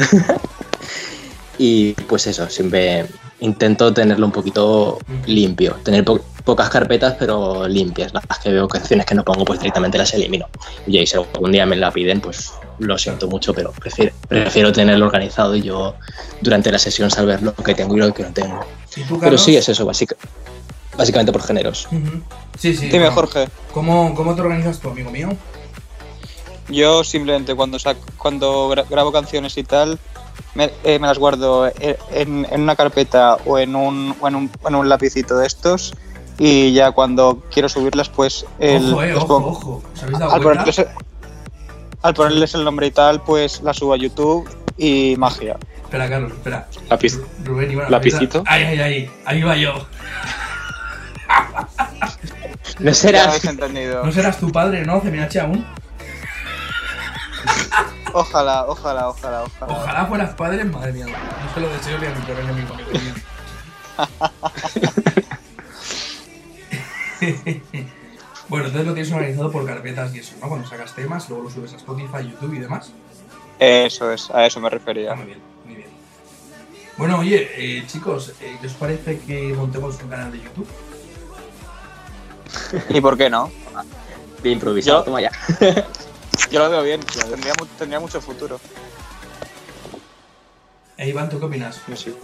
[1.59, 3.07] y pues eso, siempre
[3.41, 8.13] intento tenerlo un poquito limpio, tener po- pocas carpetas pero limpias.
[8.13, 10.47] Las que veo canciones que no pongo, pues directamente las elimino.
[10.87, 14.73] Y ahí si algún día me la piden, pues lo siento mucho, pero prefiero, prefiero
[14.73, 15.95] tenerlo organizado y yo
[16.41, 18.61] durante la sesión saber lo que tengo y lo que no tengo.
[18.97, 20.17] ¿Y tú, Pero sí, es eso, básica-
[20.97, 21.89] básicamente por géneros.
[22.59, 22.87] Sí, sí.
[22.87, 23.13] Dime, bueno.
[23.15, 23.49] Jorge.
[23.73, 25.29] ¿Cómo, ¿Cómo te organizas tú, amigo mío?
[26.69, 29.99] Yo simplemente cuando sac- cuando gra- grabo canciones y tal,
[30.55, 34.51] me, eh, me las guardo en, en- una carpeta o en un, o en un,
[34.63, 35.95] o en un lapicito de estos
[36.39, 39.83] y ya cuando quiero subirlas, pues el- ojo, eh, ojo, pongo- ojo.
[39.95, 40.65] ¿Os habéis dado al, cuenta?
[40.65, 40.87] ponerles,
[42.03, 45.57] al ponerles el nombre y tal, pues las subo a YouTube y magia.
[45.83, 46.69] Espera, Carlos, espera.
[47.45, 48.45] Rubén, Iván, Lapicito.
[48.47, 49.11] Ay, ay, ay.
[49.25, 49.73] Ahí va yo.
[52.79, 53.25] No Ya será.
[53.25, 54.05] habéis entendido.
[54.05, 55.01] ¿No serás tu padre, no?
[55.01, 55.67] CMH aún.
[58.13, 59.73] Ojalá, ojalá, ojalá, ojalá.
[59.73, 61.07] Ojalá fueras padre, madre mía.
[61.07, 62.75] No se lo deseo ni a mi peor enemigo,
[68.49, 70.49] bueno, entonces lo tienes organizado por carpetas y eso, ¿no?
[70.49, 72.91] Cuando sacas temas, luego lo subes a Spotify, YouTube y demás.
[73.59, 75.13] Eso es, a eso me refería.
[75.13, 75.89] Ah, muy bien, muy bien.
[76.97, 80.67] Bueno, oye, eh, chicos, eh, ¿qué os parece que montemos un canal de YouTube?
[82.89, 83.51] ¿Y por qué no?
[84.43, 85.31] Bien improvisado, Yo- toma ya.
[86.51, 88.59] Yo lo veo bien, tendría, mu- tendría mucho futuro.
[90.97, 91.81] Eh, Iván, ¿tú qué opinas?
[91.97, 92.15] Sí.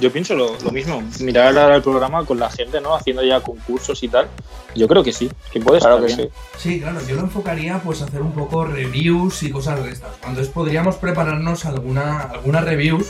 [0.00, 1.02] Yo pienso lo, lo mismo.
[1.20, 2.94] Mirar ahora el programa con la gente, ¿no?
[2.94, 4.28] Haciendo ya concursos y tal.
[4.74, 6.30] Yo creo que sí, que puede Claro estar que bien.
[6.56, 6.58] sí.
[6.58, 10.10] Sí, claro, yo lo enfocaría pues a hacer un poco reviews y cosas de estas.
[10.16, 13.08] Entonces podríamos prepararnos alguna, algunas reviews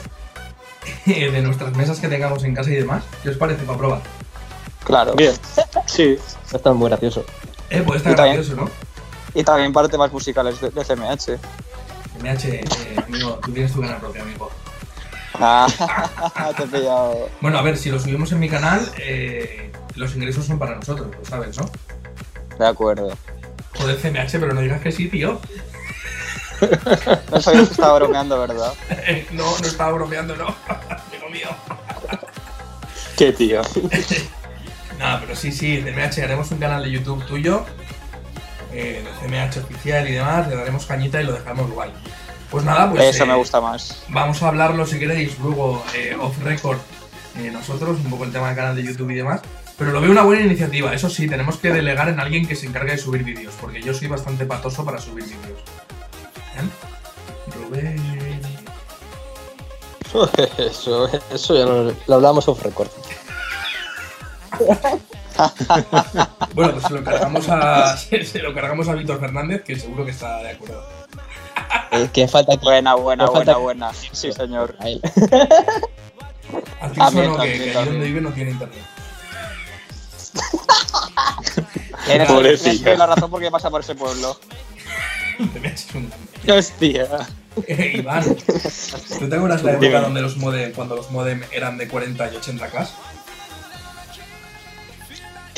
[1.06, 3.04] de nuestras mesas que tengamos en casa y demás.
[3.22, 4.00] ¿Qué os parece para probar?
[4.84, 5.14] Claro.
[5.14, 5.34] Bien.
[5.86, 6.18] Sí.
[6.52, 7.24] Está muy gracioso.
[7.70, 8.70] Eh, puede estar gracioso, ¿no?
[9.34, 11.38] Y también para temas musicales de, de CMH.
[12.22, 12.64] MH, eh,
[13.06, 14.50] amigo, tú tienes tu canal propio, amigo.
[15.34, 15.66] Ah,
[16.56, 17.28] te he pillado.
[17.40, 21.08] Bueno, a ver, si lo subimos en mi canal, eh, los ingresos son para nosotros,
[21.16, 21.70] lo sabes, ¿no?
[22.58, 23.16] De acuerdo.
[23.76, 25.40] Joder, CMH, pero no digas que sí, tío.
[27.30, 28.72] No sabía que estaba bromeando, ¿verdad?
[29.30, 30.46] no, no estaba bromeando, no.
[30.68, 31.48] Amigo mío.
[33.16, 33.62] Qué tío.
[34.98, 37.64] Nada, pero sí, sí, CMH, haremos un canal de YouTube tuyo,
[38.72, 41.90] eh, de CMH oficial y demás, le daremos cañita y lo dejamos guay.
[42.50, 44.02] Pues nada, pues Eso eh, me gusta más.
[44.09, 46.78] vamos a hablarlo si queréis luego eh, off record
[47.38, 49.40] eh, nosotros, un poco el tema del canal de YouTube y demás.
[49.76, 52.66] Pero lo veo una buena iniciativa, eso sí, tenemos que delegar en alguien que se
[52.66, 55.61] encargue de subir vídeos, porque yo soy bastante patoso para subir vídeos.
[56.57, 57.54] ¿Eh?
[57.54, 58.18] Rubén...
[60.59, 62.88] Eso, eso ya lo, lo hablamos off record.
[66.55, 70.11] Bueno, pues se lo cargamos a, se lo cargamos a Víctor Fernández, que seguro que
[70.11, 70.83] está de acuerdo.
[71.92, 74.09] Eh, que falta que Buena, buena, No falta buena, buena.
[74.12, 74.77] Sí, señor.
[74.81, 75.01] a él.
[76.81, 77.85] Así También, solo que, también, que allí también.
[77.92, 78.85] donde vive no tiene internet.
[82.07, 82.29] Tienes
[82.83, 84.38] toda la razón porque pasa por ese pueblo.
[86.49, 87.07] Hostia.
[87.66, 88.25] Eh, Iván,
[89.18, 90.01] ¿tú te acuerdas la época Dime.
[90.01, 92.88] donde los modem, cuando los modem eran de 40 y 80k?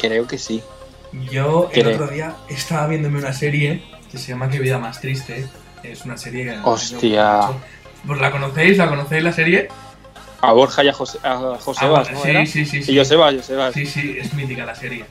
[0.00, 0.62] Creo que sí.
[1.30, 1.94] Yo el Creo.
[1.94, 5.46] otro día estaba viéndome una serie que se llama Qué vida más triste.
[5.82, 6.58] Es una serie que...
[6.62, 7.40] Hostia.
[8.06, 8.78] ¿Pues la conocéis?
[8.78, 9.68] ¿La conocéis la serie?
[10.40, 11.74] A Borja y a, José, a Ah, ¿no?
[12.22, 12.46] sí, era?
[12.46, 12.92] sí, sí, sí.
[12.92, 13.74] Y Josebas, Josebas.
[13.74, 15.04] Sí, sí, es mítica la serie.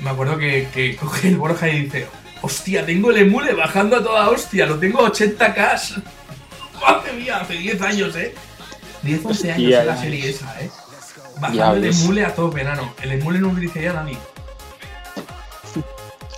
[0.00, 2.06] Me acuerdo que, que coge el Borja y dice,
[2.42, 6.02] hostia, tengo el emule bajando a toda hostia, lo tengo a 80k.
[6.80, 8.34] Madre mía, hace 10 años, ¿eh?
[9.02, 10.70] 10, 11 años en la ya serie esa, ¿eh?
[11.40, 12.92] Bajando el emule a todo penano.
[13.02, 14.18] El emule no lo utilizaría nadie.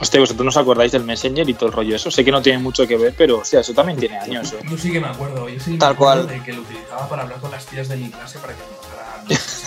[0.01, 2.11] Hostia, vosotros no os acordáis del Messenger y todo el rollo eso.
[2.11, 4.59] Sé que no tiene mucho que ver, pero hostia, eso también tiene años, eh.
[4.69, 6.39] Yo sí que me acuerdo, yo sí que me Tal acuerdo cual.
[6.39, 8.77] de que lo utilizaba para hablar con las tías de mi clase para que me
[8.77, 9.63] pasaran los.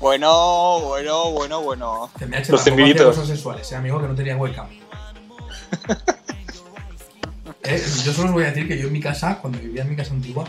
[0.00, 2.10] Bueno, bueno, bueno, bueno.
[2.18, 4.00] TMH Los cosas sexuales, ¿eh, amigo?
[4.00, 4.66] Que no tenía webcam.
[7.68, 9.90] Eh, yo solo os voy a decir que yo en mi casa, cuando vivía en
[9.90, 10.44] mi casa antigua,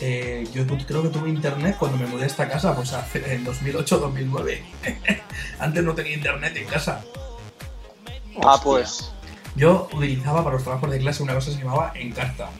[0.00, 3.44] eh, yo creo que tuve internet cuando me mudé a esta casa, pues hace- en
[3.44, 4.62] 2008-2009.
[5.58, 7.02] Antes no tenía internet en casa.
[8.42, 8.62] Ah, Hostia.
[8.64, 9.12] pues.
[9.56, 12.50] Yo utilizaba para los trabajos de clase una cosa que se llamaba Encarta.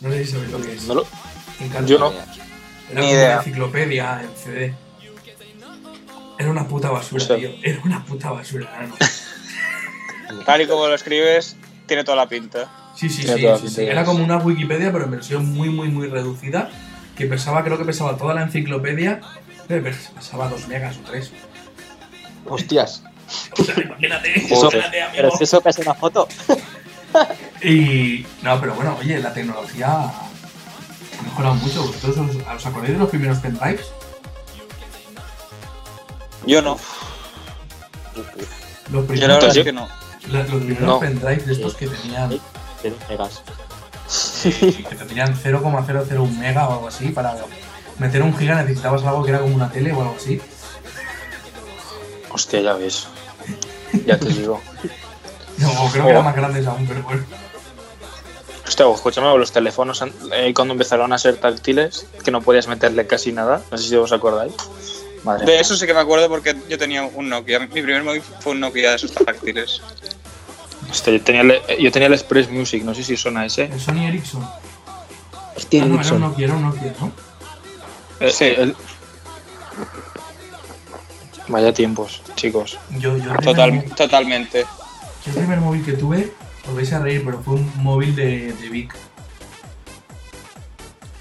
[0.00, 0.84] No sé si sabéis lo que es.
[0.84, 1.06] No lo-
[1.60, 1.86] Encarta.
[1.86, 2.12] yo no.
[2.12, 2.20] Era
[2.90, 3.28] Ni como idea.
[3.30, 4.74] una enciclopedia en CD.
[6.38, 7.50] Era una puta basura, sea- tío.
[7.62, 8.68] Era una puta basura.
[10.46, 12.68] Tal y como lo escribes, tiene toda la pinta.
[12.94, 13.82] Sí, sí, Tiene sí, sí.
[13.82, 16.70] Era como una Wikipedia, pero en versión muy, muy, muy reducida.
[17.16, 19.20] Que pesaba, creo que pesaba toda la enciclopedia.
[19.68, 21.32] eh, pero Pesaba 2 megas o 3.
[22.48, 23.02] Hostias.
[23.58, 25.16] O sea, imagínate, Eso- imagínate, amigo.
[25.16, 26.28] Pero si eso pesa una foto.
[27.62, 28.26] Y.
[28.42, 31.86] No, pero bueno, oye, la tecnología ha mejorado mucho.
[31.86, 33.86] ¿Vosotros os, os acordáis de los primeros pendrives?
[36.46, 36.76] Yo no.
[38.14, 38.26] Los
[38.92, 39.88] Yo primeros, la verdad yo- es que no.
[40.28, 41.00] Los primeros No.
[41.00, 42.40] pendrives de estos que tenían,
[42.82, 43.42] Pero megas.
[44.42, 47.08] que tenían 0,001 mega o algo así.
[47.10, 47.34] Para
[47.98, 50.40] meter un giga necesitabas algo que era como una tele o algo así.
[52.30, 53.06] Hostia, ya ves.
[54.06, 54.60] Ya te digo.
[55.56, 57.22] No, creo que eran más grandes aún, pero bueno.
[58.66, 63.30] Hostia, escúchame, los teléfonos eh, cuando empezaron a ser táctiles, que no podías meterle casi
[63.30, 64.52] nada, no sé si os acordáis.
[65.24, 65.60] Madre De mía.
[65.60, 67.58] eso sí que me acuerdo porque yo tenía un Nokia.
[67.60, 69.80] Mi primer móvil fue un Nokia de esos táctiles.
[70.90, 73.64] Hostia, yo, tenía el, yo tenía el Express Music, no sé si suena ese.
[73.64, 74.46] El Sony Ericsson.
[75.56, 76.20] Hostia, Ah, no, era un.
[76.20, 77.12] Nokia, era un Nokia, ¿no?
[78.20, 78.44] Eh, Sí.
[78.44, 78.76] eh, el-
[81.48, 82.78] Vaya tiempos, chicos.
[82.98, 84.60] Yo, yo, Total, primer, totalmente.
[84.62, 86.32] yo el primer móvil que tuve,
[86.66, 88.94] os vais a reír, pero fue un móvil de, de Vic.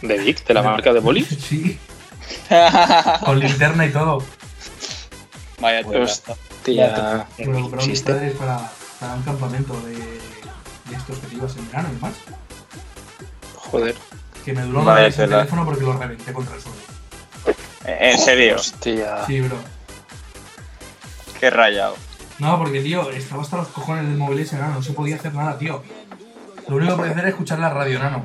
[0.01, 0.45] ¿De Vic?
[0.45, 1.23] ¿De la marca de Boli?
[1.49, 1.77] Sí,
[3.25, 4.23] con linterna y todo.
[5.59, 5.87] Vaya.
[5.87, 7.27] Hostia.
[7.37, 8.13] Me compraron mis existe.
[8.13, 12.13] padres para, para un campamento de, de estos que te ibas en verano y demás.
[13.55, 13.95] Joder.
[14.45, 16.77] Que me duró vez el teléfono porque lo reventé contra el suelo.
[17.85, 19.25] En serio, Hostia.
[19.25, 19.57] Sí, bro.
[21.39, 21.95] qué rayado.
[22.39, 24.75] No, porque, tío, estaba hasta los cojones del móvil ese, nano.
[24.75, 25.83] No se podía hacer nada, tío.
[26.67, 28.23] Lo único que podía hacer era escuchar la radio, nano.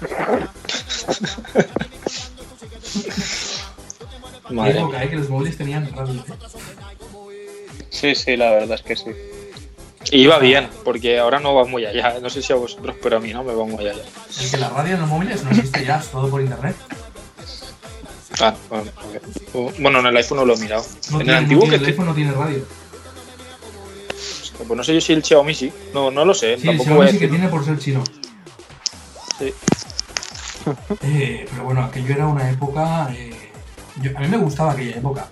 [4.50, 6.24] Madre eh, que los móviles tenían radio.
[7.90, 9.10] Sí, sí, la verdad es que sí.
[10.12, 12.18] Y iba bien, porque ahora no va muy allá.
[12.20, 14.02] No sé si a vosotros, pero a mí no me va muy allá.
[14.40, 16.74] El que la radio en los móviles no existe ya, es todo por internet.
[18.40, 18.90] Ah, bueno,
[19.52, 19.78] ok.
[19.78, 20.84] bueno, en el iPhone no lo he mirado.
[21.10, 22.64] No en tiene, el antiguo no que tiene, el iPhone no tiene radio.
[24.66, 25.72] Pues no sé yo si el Xiaomi sí.
[25.92, 26.56] No, no lo sé.
[26.56, 28.02] Sí, el tampoco voy Xiaomi sí que tiene por ser chino.
[29.38, 29.52] Sí.
[31.02, 33.10] Eh, pero bueno, aquello era una época.
[33.14, 33.49] eh,
[34.00, 35.28] yo- a mí me gustaba aquella época.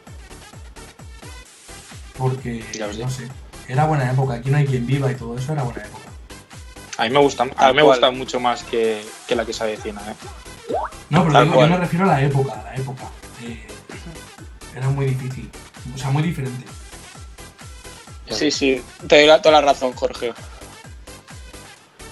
[2.16, 2.64] Porque,
[2.98, 3.28] no sé,
[3.68, 6.04] Era buena época, aquí no hay quien viva y todo eso era buena época.
[6.96, 9.62] A mí me gusta, a mí me gusta mucho más que, que la que se
[9.62, 10.14] avecina, ¿eh?
[11.10, 13.04] No, pero digo, yo me refiero a la época, a la época.
[13.42, 13.66] Eh,
[14.74, 15.50] era muy difícil,
[15.94, 16.64] o sea, muy diferente.
[18.30, 20.32] Sí, sí, te doy toda la razón, Jorge.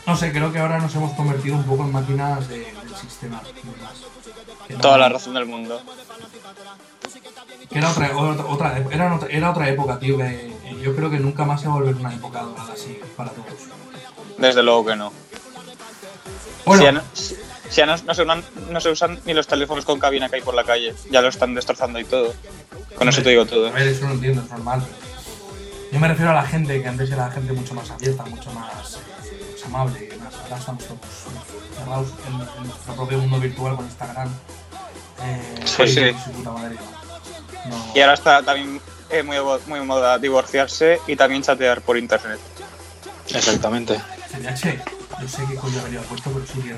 [0.07, 3.43] No sé, creo que ahora nos hemos convertido un poco en máquinas de- del sistema.
[4.81, 5.81] Toda la razón del mundo.
[7.71, 11.11] que era otra, otra, otra, era, otra, era otra época, tío, que eh, yo creo
[11.11, 13.47] que nunca más se va a volver una época dorada así para todos.
[14.39, 15.13] Desde luego que no.
[16.65, 17.35] Bueno, Si ya, no, si-
[17.69, 20.37] si ya no- no se usan, no se usan ni los teléfonos con cabina que
[20.37, 20.95] hay por la calle.
[21.11, 22.33] Ya lo están destrozando y todo.
[22.97, 23.67] Con eso te digo todo.
[23.67, 24.87] a ver, eso lo entiendo, es normal.
[25.93, 28.99] Yo me refiero a la gente, que antes era gente mucho más abierta, mucho más
[29.67, 30.09] amable.
[30.15, 31.01] y Más, ahora estamos todos
[31.77, 34.29] cerrados en, en nuestro propio mundo virtual con Instagram.
[35.23, 36.17] Eh, Sí, y sí.
[36.25, 37.77] su puta madre, no.
[37.77, 39.37] No- Y ahora está también eh, muy,
[39.67, 42.39] muy moda divorciarse y también chatear por internet.
[43.29, 44.01] Exactamente.
[44.31, 44.83] CDH,
[45.21, 46.73] yo sé que coño habría puesto, pero sí.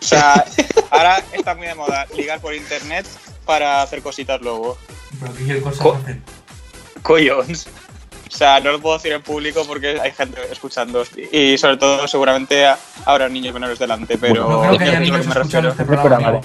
[0.00, 0.44] O sea,
[0.90, 3.06] ahora está muy de moda ligar por internet
[3.44, 4.78] para hacer cositas luego.
[5.20, 6.22] Pero qué cosas Co- hacen.
[7.02, 7.66] Coyons.
[8.32, 11.02] O sea, no lo puedo decir en público porque hay gente escuchando.
[11.32, 14.48] Y sobre todo, seguramente ha- habrá niños menores delante, pero.
[14.48, 15.70] No creo que haya es lo niños me escuchando refiero.
[15.70, 16.40] este programa.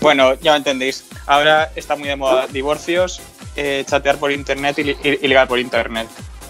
[0.00, 1.04] Bueno, ya me entendéis.
[1.26, 3.22] Ahora está muy de moda divorcios,
[3.56, 6.08] eh, chatear por internet y, li- y- y ligar por internet.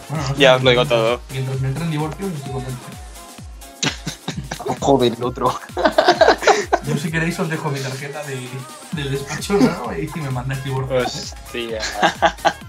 [0.09, 1.21] Bueno, no Ya os lo digo todo.
[1.31, 2.81] Mientras me entran divorcios, estoy contento.
[4.81, 5.59] Joder, el otro.
[6.87, 8.49] Yo, si queréis, os dejo mi tarjeta de,
[8.93, 9.97] del despacho, ¿no?
[9.97, 11.33] Y me mandáis divorcios.
[11.55, 11.79] ¿eh?
[11.79, 11.81] Hostia.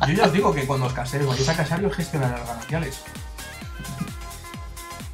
[0.08, 2.48] Yo ya os digo que cuando os caséis, vais a casar y os gestionaré las
[2.48, 3.02] gananciales.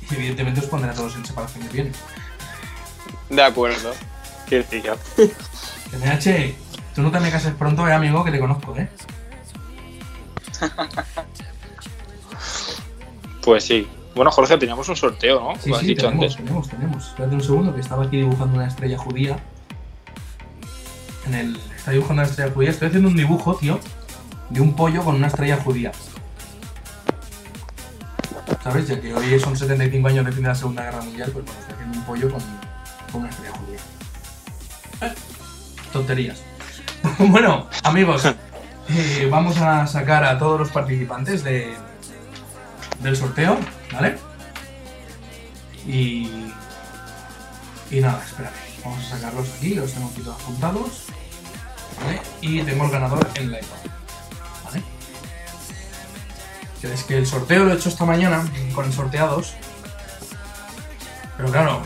[0.09, 1.97] Y evidentemente os pondré a todos en separación de bienes.
[3.30, 3.93] De acuerdo.
[4.47, 4.97] Qué tío.
[5.93, 6.55] MH,
[6.93, 8.89] tú no te me cases pronto, eh, amigo, que te conozco, ¿eh?
[13.41, 13.88] Pues sí.
[14.14, 15.55] Bueno, Jorge, teníamos un sorteo, ¿no?
[15.59, 16.38] Sí, sí, dicho tenemos, antes.
[16.38, 17.07] tenemos, tenemos.
[17.07, 19.38] Espérate un segundo, que estaba aquí dibujando una estrella judía.
[21.28, 21.59] En el...
[21.78, 22.70] Está dibujando una estrella judía.
[22.72, 23.80] Estoy haciendo un dibujo, tío,
[24.49, 25.91] de un pollo con una estrella judía.
[28.64, 28.88] ¿Sabes?
[28.88, 31.59] Ya que hoy son 75 años de fin de la Segunda Guerra Mundial, pues bueno,
[31.59, 32.41] estoy haciendo un pollo con,
[33.12, 33.80] con una estrella judía.
[35.01, 35.14] Eh,
[35.93, 36.43] Tonterías.
[37.18, 38.26] bueno, amigos,
[38.89, 41.74] eh, vamos a sacar a todos los participantes de,
[43.02, 43.60] del sorteo,
[43.91, 44.18] ¿vale?
[45.86, 46.52] Y.
[47.89, 48.58] Y nada, espérate.
[48.84, 51.06] Vamos a sacarlos aquí, los tengo aquí todos apuntados.
[52.04, 52.22] ¿Vale?
[52.41, 53.78] Y tengo el ganador en la iPad.
[54.66, 54.84] ¿Vale?
[56.82, 58.43] Es que el sorteo lo he hecho esta mañana
[58.74, 59.54] con el sorteados.
[61.38, 61.84] Pero claro,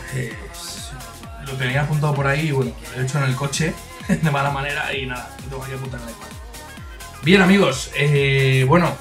[1.46, 3.74] lo tenía apuntado por ahí y bueno, lo he hecho en el coche
[4.08, 6.28] de mala manera y nada, lo tengo aquí apuntado en el iPad.
[7.22, 8.94] Bien amigos, eh, bueno,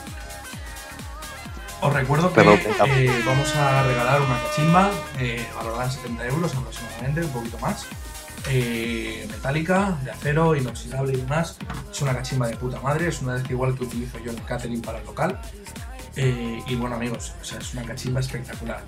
[1.88, 7.22] os recuerdo que eh, vamos a regalar una cachimba eh, valorada en 70 euros aproximadamente,
[7.24, 7.86] un poquito más.
[8.48, 11.58] eh, metálica, de acero, inoxidable y demás.
[11.92, 14.38] Es una cachimba de puta madre, es una vez que igual que utilizo yo en
[14.38, 15.40] el catering para el local.
[16.18, 18.84] Eh, y bueno amigos, o sea, es una cachimba espectacular.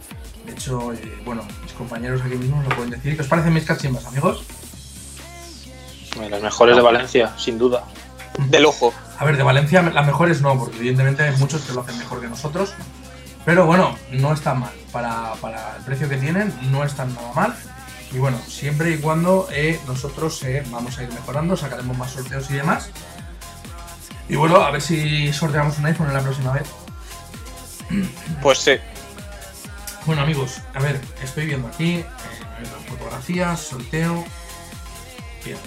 [0.45, 3.15] De hecho, eh, bueno, mis compañeros aquí mismos lo pueden decir.
[3.15, 4.43] ¿Qué os parecen mis cachimbas, amigos?
[6.29, 7.83] Las mejores de Valencia, sin duda.
[8.49, 8.93] De lujo.
[9.19, 12.21] A ver, de Valencia las mejores no, porque evidentemente hay muchos que lo hacen mejor
[12.21, 12.73] que nosotros.
[13.45, 14.73] Pero bueno, no están mal.
[14.91, 17.55] Para, para el precio que tienen, no están nada mal.
[18.11, 22.49] Y bueno, siempre y cuando eh, nosotros eh, vamos a ir mejorando, sacaremos más sorteos
[22.51, 22.89] y demás.
[24.29, 26.67] Y bueno, a ver si sorteamos un iPhone en la próxima vez.
[28.41, 28.73] Pues sí.
[30.05, 32.05] Bueno amigos, a ver, estoy viendo aquí eh,
[32.87, 34.23] fotografías, sorteo.
[35.43, 35.57] Bien.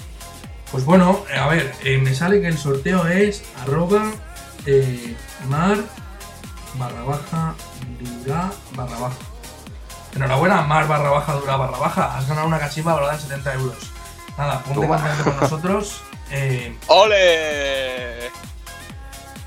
[0.71, 4.13] Pues bueno, a ver, eh, me sale que el sorteo es arroba
[4.67, 5.17] eh,
[5.49, 5.79] mar
[6.75, 7.55] barra baja
[7.99, 9.17] dura barra baja.
[10.15, 12.17] Enhorabuena, mar barra baja dura barra baja.
[12.17, 13.77] Has ganado una cachimba valorada en 70 euros.
[14.39, 16.03] Nada, ponte en contacto con nosotros.
[16.31, 18.31] eh, ¡Ole!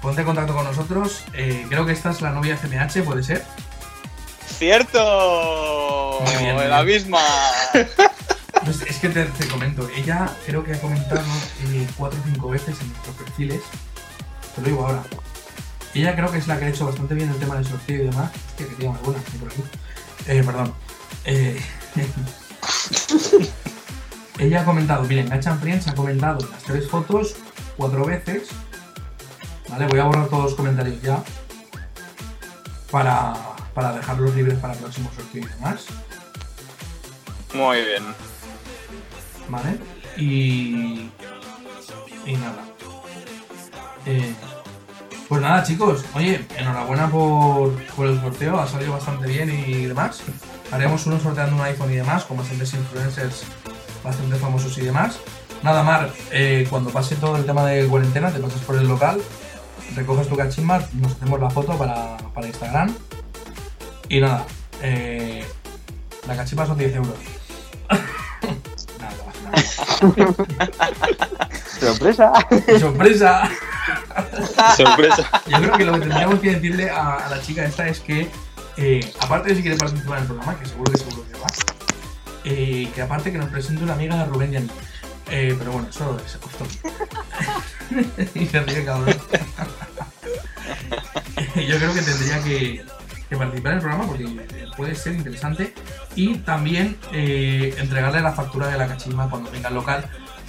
[0.02, 1.24] ponte en contacto con nosotros.
[1.32, 3.46] creo que esta es la novia CMH, ¿puede ser?
[4.58, 6.20] ¡Cierto!
[6.22, 7.20] Muy bien, la misma.
[8.64, 11.22] Pues es que te, comento, ella creo que ha comentado
[11.66, 13.62] eh, cuatro o cinco veces en nuestros perfiles.
[14.56, 15.04] Te lo digo ahora.
[15.94, 18.06] Ella creo que es la que ha hecho bastante bien el tema del sorteo y
[18.06, 18.32] demás.
[18.50, 19.64] Hostia, que tiene más buena, por aquí.
[20.28, 20.74] Eh, perdón.
[21.26, 21.62] Eh,
[24.40, 27.36] ella ha comentado, miren, Gachan Friends ha comentado las tres fotos
[27.76, 28.50] cuatro veces.
[29.70, 31.22] Vale, voy a borrar todos los comentarios ya.
[32.90, 33.34] Para,
[33.74, 35.86] para dejarlos libres para el próximo sorteo y demás.
[37.54, 38.04] Muy bien.
[39.50, 39.78] ¿Vale?
[40.18, 41.10] Y.
[42.26, 42.64] Y nada.
[44.06, 44.34] Eh,
[45.30, 50.22] Pues nada, chicos, oye, enhorabuena por, por el sorteo, ha salido bastante bien y demás.
[50.72, 53.44] Haremos uno sorteando un iPhone y demás, con bastantes influencers
[54.04, 55.18] bastante famosos y demás.
[55.64, 59.22] Nada, Mar, eh, cuando pase todo el tema de cuarentena, te pasas por el local,
[59.96, 62.94] recoges tu cachimba, nos hacemos la foto para, para Instagram.
[64.10, 64.46] Y nada,
[64.82, 65.44] eh,
[66.28, 67.16] la cachimba son 10 euros.
[71.80, 72.32] ¡Sorpresa!
[72.80, 73.50] ¡Sorpresa!
[74.78, 75.42] Sorpresa.
[75.48, 78.30] Yo creo que lo que tendríamos que decirle a, a la chica esta es que,
[78.78, 81.48] eh, aparte de si quiere participar en el programa, que seguro que seguro que va,
[82.46, 84.70] eh, que aparte que nos presente una amiga de Rubén y a mí.
[85.32, 86.82] Eh, pero bueno, eso es topic.
[88.36, 89.16] y se ríe, cabrón.
[91.56, 92.84] Yo creo que tendría que,
[93.34, 94.26] que participar en el programa porque
[94.78, 95.74] puede ser interesante
[96.16, 100.06] y también eh, entregarle la factura de la cachimba cuando venga al local,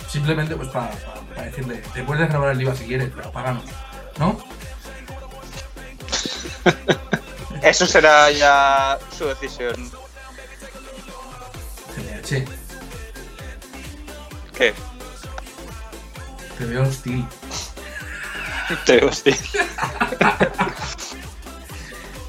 [0.09, 3.65] simplemente pues para, para- para decirle, te puedes grabar el IVA si quieres, pero páganos,
[4.19, 4.39] ¿no?
[7.63, 9.91] Eso será ya su decisión.
[12.25, 12.45] Che,
[14.57, 14.73] ¿Qué?
[16.59, 17.27] te veo hostil.
[18.87, 19.37] Te digo, hostia.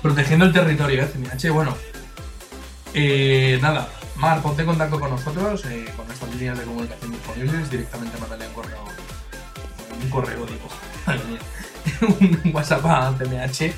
[0.05, 1.49] Protegiendo el territorio, eh, CMH.
[1.49, 1.75] Bueno,
[2.93, 7.71] eh, nada, Mar, ponte en contacto con nosotros, eh, con nuestras líneas de comunicación disponibles,
[7.71, 8.85] directamente mándale un correo,
[10.03, 10.69] un correo, digo,
[12.45, 13.73] un WhatsApp a CMH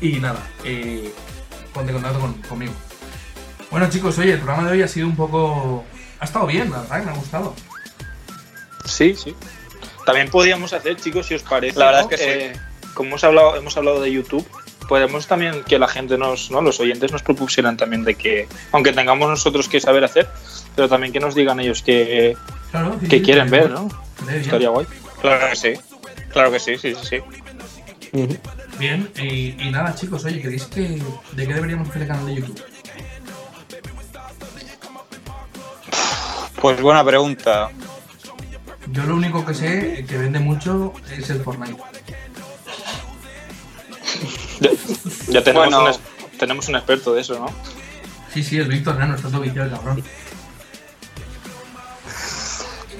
[0.00, 1.14] y nada, eh,
[1.72, 2.72] ponte en contacto con- conmigo.
[3.70, 5.84] Bueno chicos, oye, el programa de hoy ha sido un poco...
[6.18, 7.54] Ha estado bien, la verdad, me ha gustado.
[8.84, 9.36] Sí, sí.
[10.04, 11.78] También podríamos hacer, chicos, si os parece.
[11.78, 12.10] La verdad ¿no?
[12.10, 12.30] es que sí.
[12.30, 12.52] Eh,
[12.94, 14.44] como hemos hablado, hemos hablado de YouTube,
[14.88, 16.62] podemos también que la gente nos, ¿no?
[16.62, 20.28] Los oyentes nos propusieran también de que, aunque tengamos nosotros que saber hacer,
[20.74, 22.36] pero también que nos digan ellos que,
[22.70, 23.70] Claro, sí, que sí, quieren sí, ver.
[23.70, 23.88] ¿no?
[24.30, 24.86] Estaría guay.
[25.20, 25.72] Claro que sí.
[26.30, 27.20] Claro que sí, sí, sí.
[28.12, 28.38] sí.
[28.78, 31.02] Bien, y, y nada chicos, oye, ¿queréis que...
[31.32, 32.62] ¿De qué deberíamos hacer el canal de YouTube?
[36.60, 37.70] Pues buena pregunta.
[38.90, 41.76] Yo lo único que sé que vende mucho es el Fortnite.
[44.60, 44.70] Ya,
[45.28, 45.82] ya tenemos, Bueno.
[45.84, 46.00] un, es-
[46.38, 47.46] tenemos un experto de eso, ¿no?
[48.32, 50.02] Sí, sí, el Víctor Nano está todo viciado el cabrón.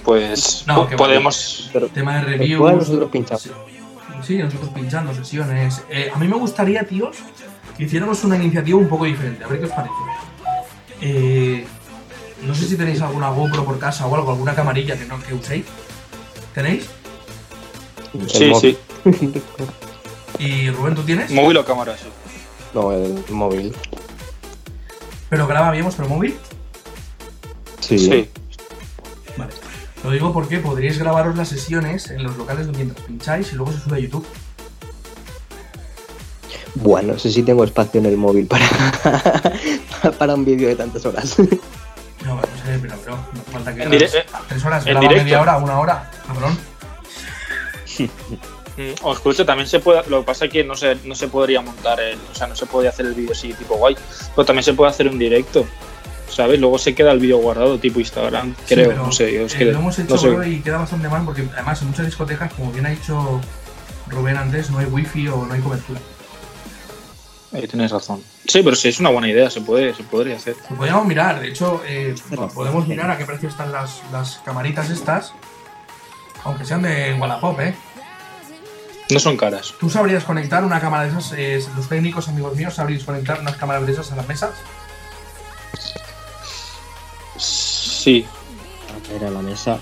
[0.05, 1.71] Pues No, podemos.
[1.93, 2.75] Tema de Después reviews.
[2.75, 3.43] nosotros pinchamos.
[3.43, 3.51] Sí,
[4.27, 5.83] sí, nosotros pinchando sesiones.
[5.91, 7.17] Eh, a mí me gustaría, tíos,
[7.77, 9.45] que hiciéramos una iniciativa un poco diferente.
[9.45, 9.95] A ver qué os parece.
[11.01, 11.67] Eh,
[12.43, 15.35] no sé si tenéis alguna GoPro por casa o algo, alguna camarilla que no que
[15.35, 15.65] uséis.
[16.55, 16.87] ¿Tenéis?
[18.29, 18.79] Sí, sí.
[20.39, 21.31] Y Rubén, ¿tú tienes?
[21.31, 22.09] Móvil o cámara, sí.
[22.75, 23.75] No, el móvil.
[25.31, 26.37] Pero graba bien vuestro móvil.
[27.81, 27.99] Sí.
[27.99, 28.31] Sí.
[29.37, 29.53] Vale.
[30.05, 33.81] Lo digo porque podríais grabaros las sesiones en los locales mientras pincháis y luego se
[33.81, 34.27] sube a YouTube.
[36.77, 38.65] Bueno, no sé si tengo espacio en el móvil para,
[40.19, 41.37] para un vídeo de tantas horas.
[42.25, 44.15] No, no sé, pero, pero no falta que En tres
[44.65, 45.25] horas, en graba directo.
[45.25, 46.57] media hora, una hora, cabrón.
[49.03, 50.03] O escucha, también se puede.
[50.09, 52.19] Lo que pasa es que no se, no se podría montar el.
[52.31, 53.97] O sea, no se puede hacer el vídeo así tipo guay.
[54.35, 55.67] Pero también se puede hacer un directo.
[56.29, 56.61] ¿Sabes?
[56.61, 58.91] Luego se queda el vídeo guardado tipo Instagram, Sí, creo.
[58.91, 59.65] pero, no sé, yo es eh, que.
[59.67, 60.49] lo hemos hecho no sé.
[60.51, 63.41] y queda bastante mal porque además en muchas discotecas, como bien ha dicho
[64.09, 66.01] Rubén antes, no hay wifi o no hay cobertura.
[67.53, 68.23] Ahí tienes razón.
[68.47, 70.55] Sí, pero sí es una buena idea, se puede, se podría hacer.
[70.69, 72.15] Lo podríamos mirar, de hecho, eh,
[72.55, 75.33] podemos mirar a qué precio están las, las camaritas estas,
[76.45, 77.75] aunque sean de Wallapop, ¿eh?
[79.11, 79.75] No son caras.
[79.81, 81.33] ¿Tú sabrías conectar una cámara de esas?
[81.37, 84.51] eh, los técnicos amigos míos sabríais conectar unas cámaras de esas a las mesas.
[87.37, 88.27] Sí.
[89.09, 89.79] A ver, a la mesa.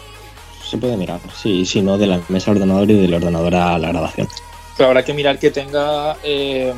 [0.69, 1.21] Se puede mirar.
[1.41, 4.29] Sí, si no, de la mesa al ordenador y del ordenador a la grabación.
[4.77, 6.17] Pero habrá que mirar que tenga.
[6.23, 6.73] eh,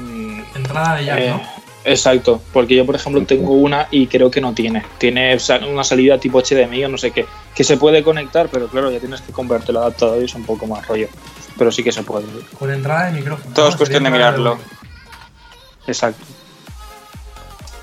[0.55, 1.59] Entrada de jack, eh, ¿no?
[1.85, 4.85] Exacto, porque yo por ejemplo tengo una y creo que no tiene.
[4.99, 5.39] Tiene
[5.71, 7.25] una salida tipo HDMI o no sé qué,
[7.55, 10.45] que se puede conectar, pero claro, ya tienes que convertir el adaptador y es un
[10.45, 11.09] poco más rollo.
[11.59, 12.27] Pero sí que se puede.
[12.59, 13.53] Con entrada de micrófono.
[13.55, 13.71] Todo ¿no?
[13.73, 14.59] es cuestión de mirarlo.
[15.87, 16.25] Exacto.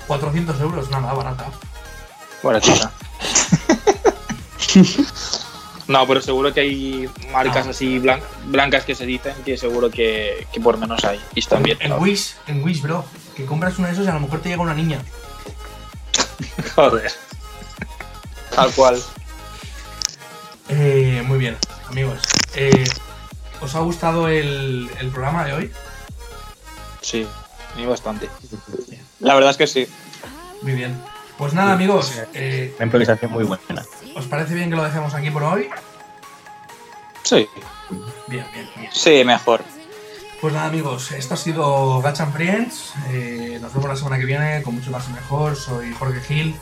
[0.06, 1.46] 400 euros, nada, barata.
[2.42, 2.90] Buena chica.
[5.88, 7.70] No, pero seguro que hay marcas No.
[7.70, 11.20] así blan- blancas que se dicen que seguro que, que por menos hay.
[11.34, 11.78] Y están bien.
[11.80, 13.04] En Wish, en Wish, bro.
[13.36, 15.00] Que compras uno de esos y a lo mejor te llega una niña.
[16.74, 17.12] Joder.
[18.54, 19.00] Tal cual.
[20.68, 21.56] Eh, muy bien,
[21.88, 22.18] amigos.
[22.54, 22.84] Eh,
[23.60, 25.72] ¿Os ha gustado el, el programa de hoy?
[27.00, 27.26] Sí,
[27.74, 28.28] a mí bastante.
[29.20, 29.86] La verdad es que sí.
[30.62, 31.00] Muy bien.
[31.38, 32.12] Pues nada, amigos.
[32.34, 33.84] eh, Una improvisación muy buena.
[34.14, 35.68] ¿Os parece bien que lo dejemos aquí por hoy?
[37.22, 37.46] Sí.
[38.28, 38.90] Bien, bien, bien.
[38.92, 39.62] Sí, mejor.
[39.62, 42.92] Pues Pues nada amigos, esto ha sido Gachan Friends.
[43.10, 45.56] Eh, nos vemos la semana que viene con mucho más y mejor.
[45.56, 46.56] Soy Jorge Gil.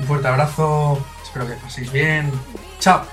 [0.00, 0.98] Un fuerte abrazo.
[1.22, 2.32] Espero que paséis bien.
[2.80, 3.04] Chao.